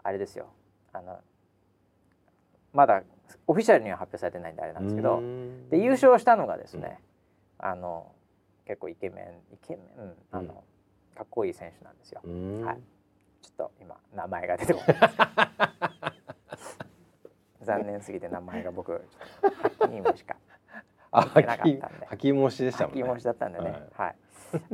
[0.03, 0.47] あれですよ。
[0.93, 1.19] あの
[2.73, 3.03] まだ
[3.47, 5.23] オフィシャルには発表されてないんであれなんですけど
[5.71, 6.99] で優勝したのがですね、
[7.61, 8.13] うん、あの
[8.67, 12.21] 結構イケメンイケメン、うん、あの、うん、かっこいい選手なんですよ。
[12.65, 12.79] はい、
[13.43, 15.89] ちょっと今名前が出てこない
[17.63, 18.93] 残念すぎて名前が僕
[19.43, 20.37] ハキームしか。
[21.13, 21.83] あなかったんで。
[22.07, 23.03] ハキーム推しでしたもんね。
[23.03, 23.65] ハキーム推しだったんでね。
[23.71, 24.17] はい、はい、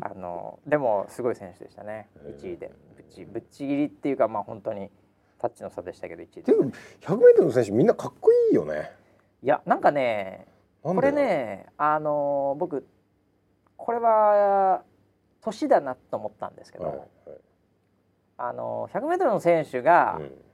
[0.03, 2.09] あのでもすごい選手でしたね。
[2.25, 2.73] 1位で。
[2.97, 4.91] ぶっちぶっちぎりっていうかまあ本当に
[5.39, 6.71] タッチの差でしたけど1位ででも
[7.01, 8.93] 100m の選手みんなかっこいいよね。
[9.43, 10.47] いやなんかね
[10.83, 12.87] これねあの僕
[13.77, 14.83] これは
[15.41, 17.09] 年だなと思ったんですけど、はいはい、
[18.39, 20.46] あの 100m の選手が、うん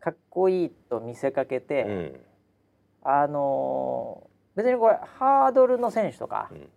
[0.00, 2.20] かっこいいと見せかけて、うん、
[3.02, 6.68] あの別にこれハードルの選手とか、うん、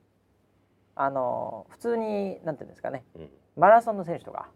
[0.95, 4.49] あの普通になんていうんですかね、うん、マラソンの選手とか、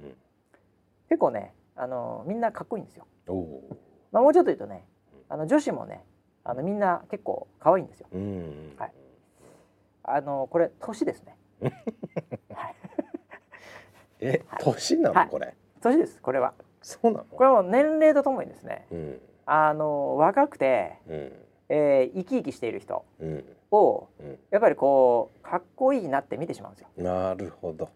[1.09, 3.05] 結構ねあのみんなかっこいいんですよ。
[4.11, 4.85] まあ、もうちょっと言うとね
[5.29, 6.03] あの女子もね
[6.43, 8.07] あのみんな結構可愛いんですよ。
[8.77, 8.91] はい、
[10.03, 11.35] あのこれ年ですね。
[12.53, 12.75] はい、
[14.19, 15.55] え、年なの、はい、これ？
[15.81, 16.53] 年ですこれは。
[16.85, 17.25] そうなの？
[17.25, 21.31] これはもう年齢とともにですね、うん、あの若くて、うん、
[21.69, 23.03] えー、生き生きしている人
[23.71, 26.89] を、うん、やっぱりこうかっこいいなって見てしまうんですよ。
[26.97, 27.89] なるほど。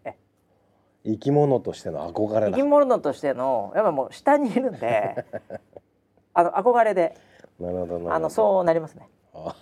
[1.04, 5.24] 生き物としての憧れ生き物としてのやっぱもう下にいるんで
[6.34, 7.14] あの憧れで。
[7.60, 9.08] なるほどあのそうなりますね。
[9.32, 9.54] は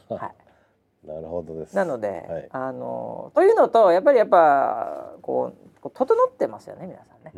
[1.05, 1.77] い、 なるほどです。
[1.77, 7.33] なので、はい、あのというのとやっぱりやっぱこうこう整ってますよね皆さんね。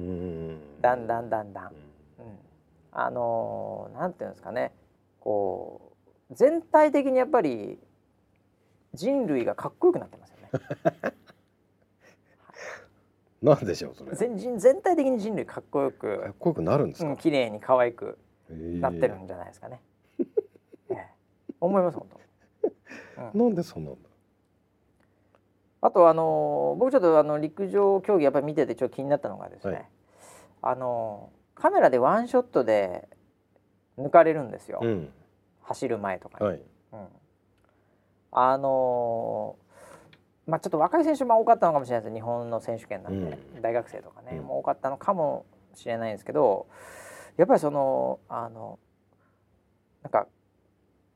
[0.80, 1.66] だんだんだんだん。
[1.66, 1.72] うん、
[2.92, 4.72] あのー、なんていうんですかね。
[5.20, 5.92] こ
[6.30, 7.78] う全体的にやっぱり
[8.94, 10.50] 人類がかっこよくなってますよね。
[13.42, 14.14] なんでしょうそれ。
[14.14, 18.18] 全人全体的に人類かっこよくかっこよくなるんですか、うん、綺麗に可愛く
[18.50, 19.80] なってるんじゃないですかね、
[20.90, 21.08] ええ、
[21.58, 22.08] 思います本
[22.62, 22.70] 当、
[23.22, 24.09] うん、なんでそうなんだ
[25.82, 29.86] あとあの僕ちょっとあの陸上競技やっぱり見ててちょっと気になったのがですね、はい、
[30.62, 33.08] あのカメラでワンショットで
[33.98, 35.08] 抜かれるんですよ、うん、
[35.62, 36.46] 走る前とかに。
[36.46, 36.60] はい、
[36.92, 37.06] うん、
[38.32, 39.56] あの
[40.46, 42.14] まあちょっと若い選手も多かったのかもしれないです。
[42.14, 46.66] 日本の選手権なんで、うん、大学生とかね、も多かったのかもしれないんですけど
[47.36, 48.78] やっぱりそのあの
[50.02, 50.26] なんか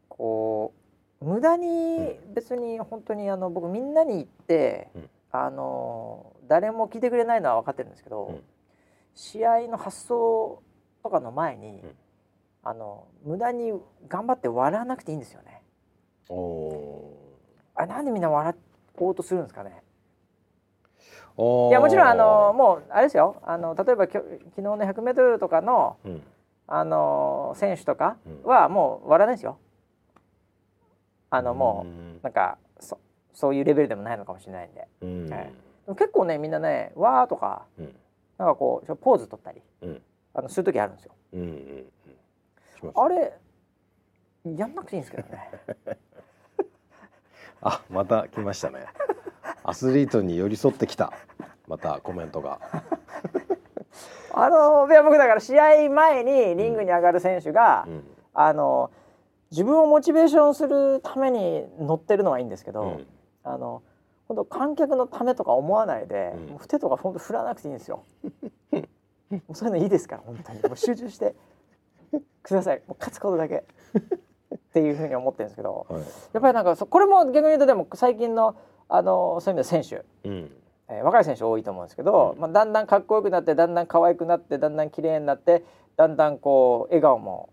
[0.09, 0.84] こう
[1.25, 8.43] 無駄に別に本当にあの僕みんなに言って、うん、あの誰も聞いてくれないのは分かってるんですけど、うん、
[9.15, 10.63] 試合の発想
[11.03, 11.95] とかの前に、うん、
[12.63, 13.73] あの無駄に
[14.07, 15.63] 頑張って笑わなくていいんですよね。
[17.75, 18.55] あなんでみんな笑
[18.99, 19.83] おうとするんですかね。
[21.37, 23.43] いやもちろんあのもうあれですよ。
[23.45, 26.23] あの例えばきょ昨日の 100m とかの、うん、
[26.67, 29.59] あの選手とかはもう割らないですよ。
[31.35, 31.85] あのも
[32.21, 32.99] うなんかそ
[33.33, 35.29] そういうレベルでもないのかもしれないんで、うん。
[35.29, 35.53] はい、
[35.97, 37.95] 結構ねみんなね「わ」とか、うん、
[38.39, 41.13] なんかこうポーズ取ったり、うん、あのする時あるんですよ。
[41.33, 41.93] うんうん
[42.85, 43.33] うん、あれ
[44.45, 45.51] やんなくていいんですけどね。
[47.63, 48.85] あまた来ましたね。
[49.65, 51.13] アスリートに寄り添ってきた。
[51.67, 52.61] またコメントが。
[54.37, 58.05] あの僕だから試合前にリングに上がる選手が、うん、
[58.35, 58.91] あの
[59.55, 63.07] 自分をモチベーションするために乗ってるのはいいんですけど、うん、
[63.45, 63.83] あの
[64.27, 68.03] 本当観客のためとか思わないで、うん、もう手とか本当振らなくていいんですよ。
[69.31, 70.63] もうそういうのいいですから本当に。
[70.63, 71.37] もう集中して
[72.43, 72.83] ください。
[72.89, 73.65] もう勝つことだけ。
[74.55, 76.07] っていうふうに思ってるんですけど、はい、や
[76.39, 78.57] っぱりなんかこれも逆に言うとでも最近の
[78.89, 80.51] あのそういう意味で選手、うん、
[80.89, 85.65] えー、若い選手多いと思うんですけど、うん、まあ、だんだんかっこよくなってだんだん可愛くなってだんだん綺麗になって
[85.97, 87.51] だんだんこう笑顔も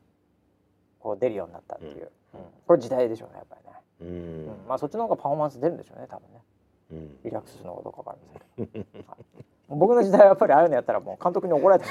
[1.02, 3.58] こう出るようになったっていう、うん、これ時代でしょうねやっぱ
[4.00, 4.68] りね、うん。
[4.68, 8.16] まあそっちの方がパフォーマンス出るんでしょうね多分ね、リラックスするのかどうか分か
[8.58, 11.90] りませんけど、はい、僕の時代はやっぱりああいうのやったらもう監督に怒られて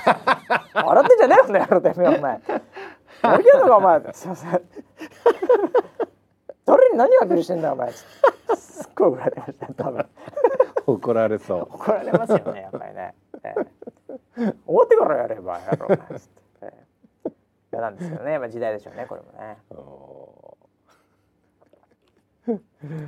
[0.74, 2.40] 笑ってんじゃねえよんだよてめえお前。
[3.22, 4.12] やるけのかお前。
[4.12, 4.60] すいません。
[6.64, 7.92] 誰に何アピールしてんだお前。
[7.92, 8.06] す
[8.88, 10.06] っごい怒られてました多分。
[10.86, 11.60] 怒られそう。
[11.62, 16.39] 怒られますよねやっぱりね、えー、終わってからやればやろうなつって、えー、
[17.72, 19.58] 嫌なんですけどねまあ時代でしょうねこれもね。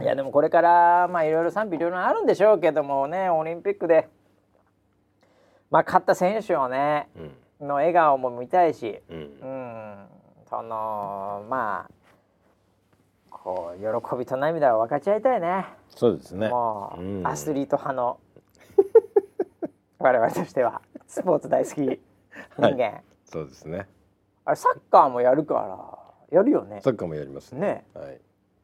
[0.01, 4.09] いやでもこれからまあいろいろ賛否両論あるんでしょうけどもねオリンピックで。
[5.71, 7.09] まあ勝った選手をね、
[7.61, 10.07] うん、の笑顔も見たいし、うん、うん、
[10.51, 11.91] そのまあ
[13.31, 15.65] こう喜びと涙を分かち合いたいね。
[15.89, 16.51] そうですね。
[16.51, 18.21] もう、うん、アスリート派の。
[19.99, 22.01] 我々としてはスポーツ大好き人
[22.59, 23.87] 間、はい、そうですね
[24.45, 26.81] あれサッカーもやるからやるよね。
[26.83, 27.85] サッカーもやりますね。
[27.95, 28.21] はい。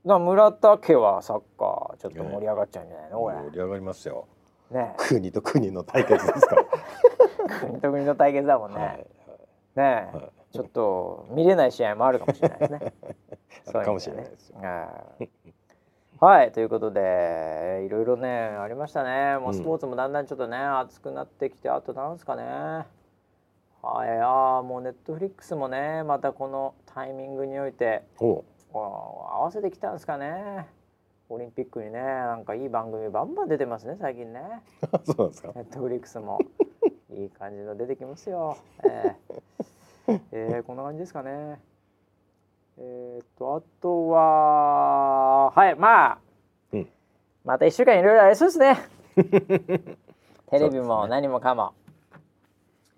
[0.06, 4.26] だ村田家はサッカーちょっと盛り上がっちゃうんじゃないの、盛り上がりますよ。
[4.70, 4.94] ね。
[4.96, 6.56] 国と国の対決ですか
[7.60, 9.06] 国と国の対決だもんね、はいはい、
[9.76, 12.94] ね、はい、ちょっと見れない試合もあるかもしれないですね。
[13.70, 14.58] そうかもしれないですよ。
[16.20, 16.52] はい。
[16.52, 19.38] ということでいろいろねありましたね。
[19.38, 22.86] もうスポーツもだんだんちょっとね、うん、熱くなってきてあとなんですかね
[23.82, 28.44] はいあもうネットフリックスもねまたこのタイミングにおいて合
[29.42, 30.66] わせてきたんですかね。
[31.30, 34.40] オリンピックにねなんかいい番組バンバン出てますね最近ね。
[35.04, 35.52] そうなんですか。
[35.54, 36.38] ネットフリックスも。
[37.14, 38.56] いい感じの出てきますよ。
[38.84, 41.60] えー、えー、こんな感じですかね。
[42.78, 46.18] えっ、とあとははいまあ、
[46.72, 46.88] うん、
[47.44, 48.76] また1週間いろいろありそうですね。
[50.50, 51.74] テレビも何もかも、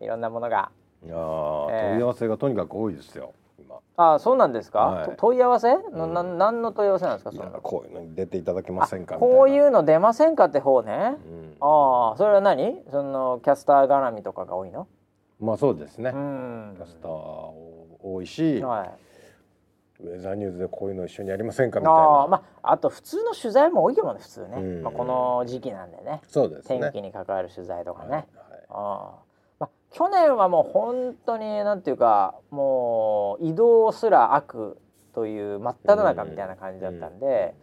[0.01, 0.71] いろんなものが。
[1.05, 3.77] いや、えー、問い合わせがとにかく多いですよ今。
[3.97, 7.51] あそうなんですか、はい、問い合わせ、うん、な何の問い合わせなんですかその？
[7.61, 12.83] こういうのに出ていただけませんかこういうの出ませんかって方ね、うん、ああそれは何？
[12.91, 14.89] そのキャスター絡みとかが多いの？
[15.41, 18.91] まあそうですね、うん、キャスター多いし、はい。
[20.03, 22.01] ウェザーニューズでこういうの一緒にやりませんかみたいな。
[22.23, 26.23] あ,、まあ、あと普通の取材も多いけどね普通ね、うん、まあ、この時期なんでね。
[26.27, 28.25] そうです、ね、天気に関わる取材とかね、はいはい、
[28.71, 29.30] あまあ、
[29.91, 34.79] 去年はもう本当になんていうかもう移動すら悪
[35.13, 37.55] という真っ只中みたいな感じだったんで、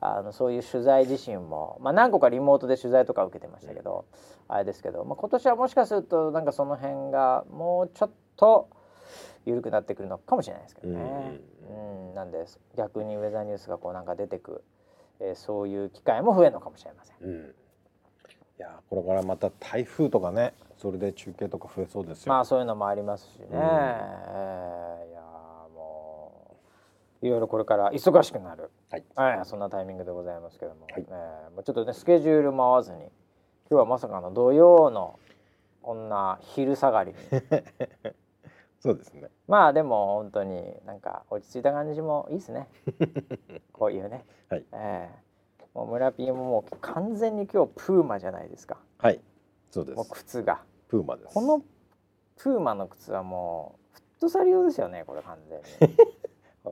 [0.00, 4.06] うん、あのそういう取材自身も、まあ、何個かリモートで取材とか受けてましたけど、
[4.48, 8.70] うん、あれですけど、まあ、今年はもしかするとなんかその辺がもうちょっと
[9.44, 11.40] 緩くなってくるのかもしれないですけどね。
[11.68, 14.64] うん、なんで逆にウェザーニュースがこうなんか出てく、
[15.20, 17.16] えー、そういう機会も増えるのかもしれません。
[17.20, 17.52] うん、い
[18.58, 20.54] やこれからまた台風とかね
[20.84, 22.32] それで中継とか増えそうですよ。
[22.34, 23.46] まあそういうのもありますしね。
[23.52, 25.20] うん、えー、いや
[25.74, 26.58] も
[27.22, 33.10] ういろいろこれから忙しくなる、はい、はい、そんなタイミングでございますけども、はい、えー、ちょっとねスケジュール回ずに今
[33.70, 35.18] 日はまさかの土曜の
[35.80, 37.16] こんな昼下がりに。
[38.78, 39.30] そうですね。
[39.48, 42.68] まあでも本当になんか落ち着いた感じもいいですね。
[43.72, 44.64] こういうね、はい。
[44.72, 48.76] えー、もう村ピーももう完全に今日プーマじゃないですか。
[48.98, 49.18] はい。
[49.70, 49.96] そうです。
[49.96, 51.34] もう靴がプーマです。
[51.34, 51.62] この
[52.36, 55.96] プーマの靴はもうフットサル用ですよねこれ完全に。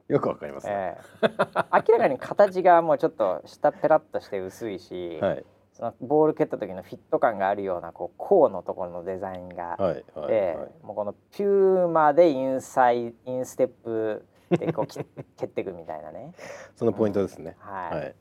[0.08, 14.86] よくわかります、ね、えー、明らかに形がもうちょっと下ペラッとして薄いし、はい、そのボール蹴った時のフィット感があるようなこう甲のところのデザインが、はいはい、えー、もうこのピューマでインサイインステップでこう
[15.36, 16.32] 蹴っていくみたいなね。
[16.74, 18.14] そのポイントですね、うん、はい、はい、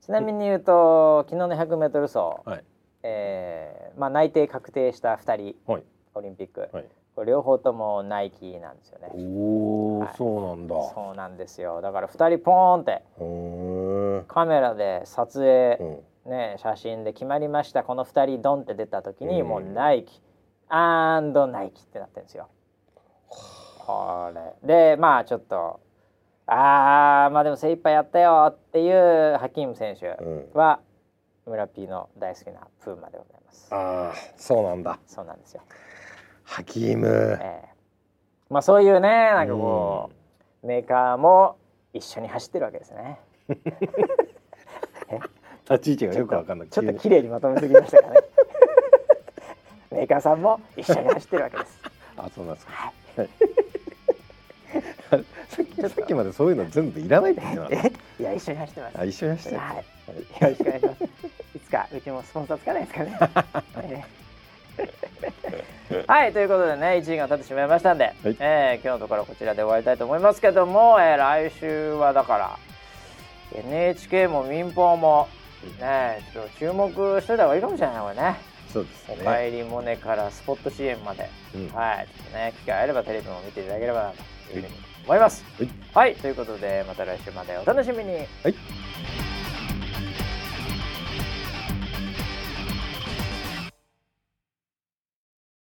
[0.00, 2.64] ちなみに言うと昨日の 100m 走、はい、
[3.08, 5.84] ええーまあ、内定確定した2人、はい、
[6.14, 6.84] オリンピック、はい、
[7.14, 9.10] これ両方ともナイキなんですよね。
[9.14, 10.74] おお、はい、そうなんだ。
[10.94, 11.80] そうなんですよ。
[11.80, 13.02] だから2人ポーンって。
[14.28, 15.76] カメラで撮影、
[16.24, 17.82] うん、ね写真で決まりました。
[17.82, 20.22] この2人ドンって出た時に、うん、もうナイキ。
[20.68, 22.48] アンドナイキってなってるんですよ。
[23.86, 24.30] こ
[24.62, 24.94] れ。
[24.94, 25.80] でまあちょっと
[26.46, 30.87] ああまあでも精一杯やったよっていうハキーム選手は、うん、
[31.48, 33.68] 村 P の大好きなプーマでございます。
[33.74, 34.98] ああそうなんだ。
[35.06, 35.62] そうなんですよ。
[36.44, 37.38] ハキーム。
[37.40, 40.10] ええー、まあそういうねなんかこ
[40.62, 41.56] う、うん、メーカーも
[41.92, 43.20] 一緒に走ってるわけですね。
[45.70, 46.68] 立ち位置がよくわかんない。
[46.68, 48.20] ちょっと綺麗にまとめすぎましたかね。
[49.90, 51.80] メーカーさんも一緒に走ってるわけです。
[52.16, 52.72] あそうなんですか。
[53.16, 53.28] はい
[55.48, 57.92] さっきさっきまでそういうの全部いらないって言ってまい
[58.22, 58.98] や一緒に走ってます。
[58.98, 59.76] あ一緒に走ってはい。
[59.76, 59.82] よ
[60.40, 61.37] ろしくお願いします。
[61.54, 63.04] いつかうちもスポンサーつかないですか
[63.82, 64.06] ね。
[66.06, 72.58] はいということでね1時間経ってしまいましたんで、はい、えー、今日のところこちらで終わりたいと思いますけども、えー、来週はだから
[73.54, 75.28] NHK も民放も
[75.80, 76.90] ねちょっと注目
[77.22, 78.36] してた方がいいかもしれないこれね。
[78.72, 79.16] そうですね。
[79.22, 84.74] おかえりモネからスポット CM まで、うん、はいちょっとね機会あればテレビも見ていただければなというふうに
[85.06, 85.42] 思います。
[85.58, 88.14] はい、はい、ということでまた来週までお楽しみに。
[88.14, 88.87] はい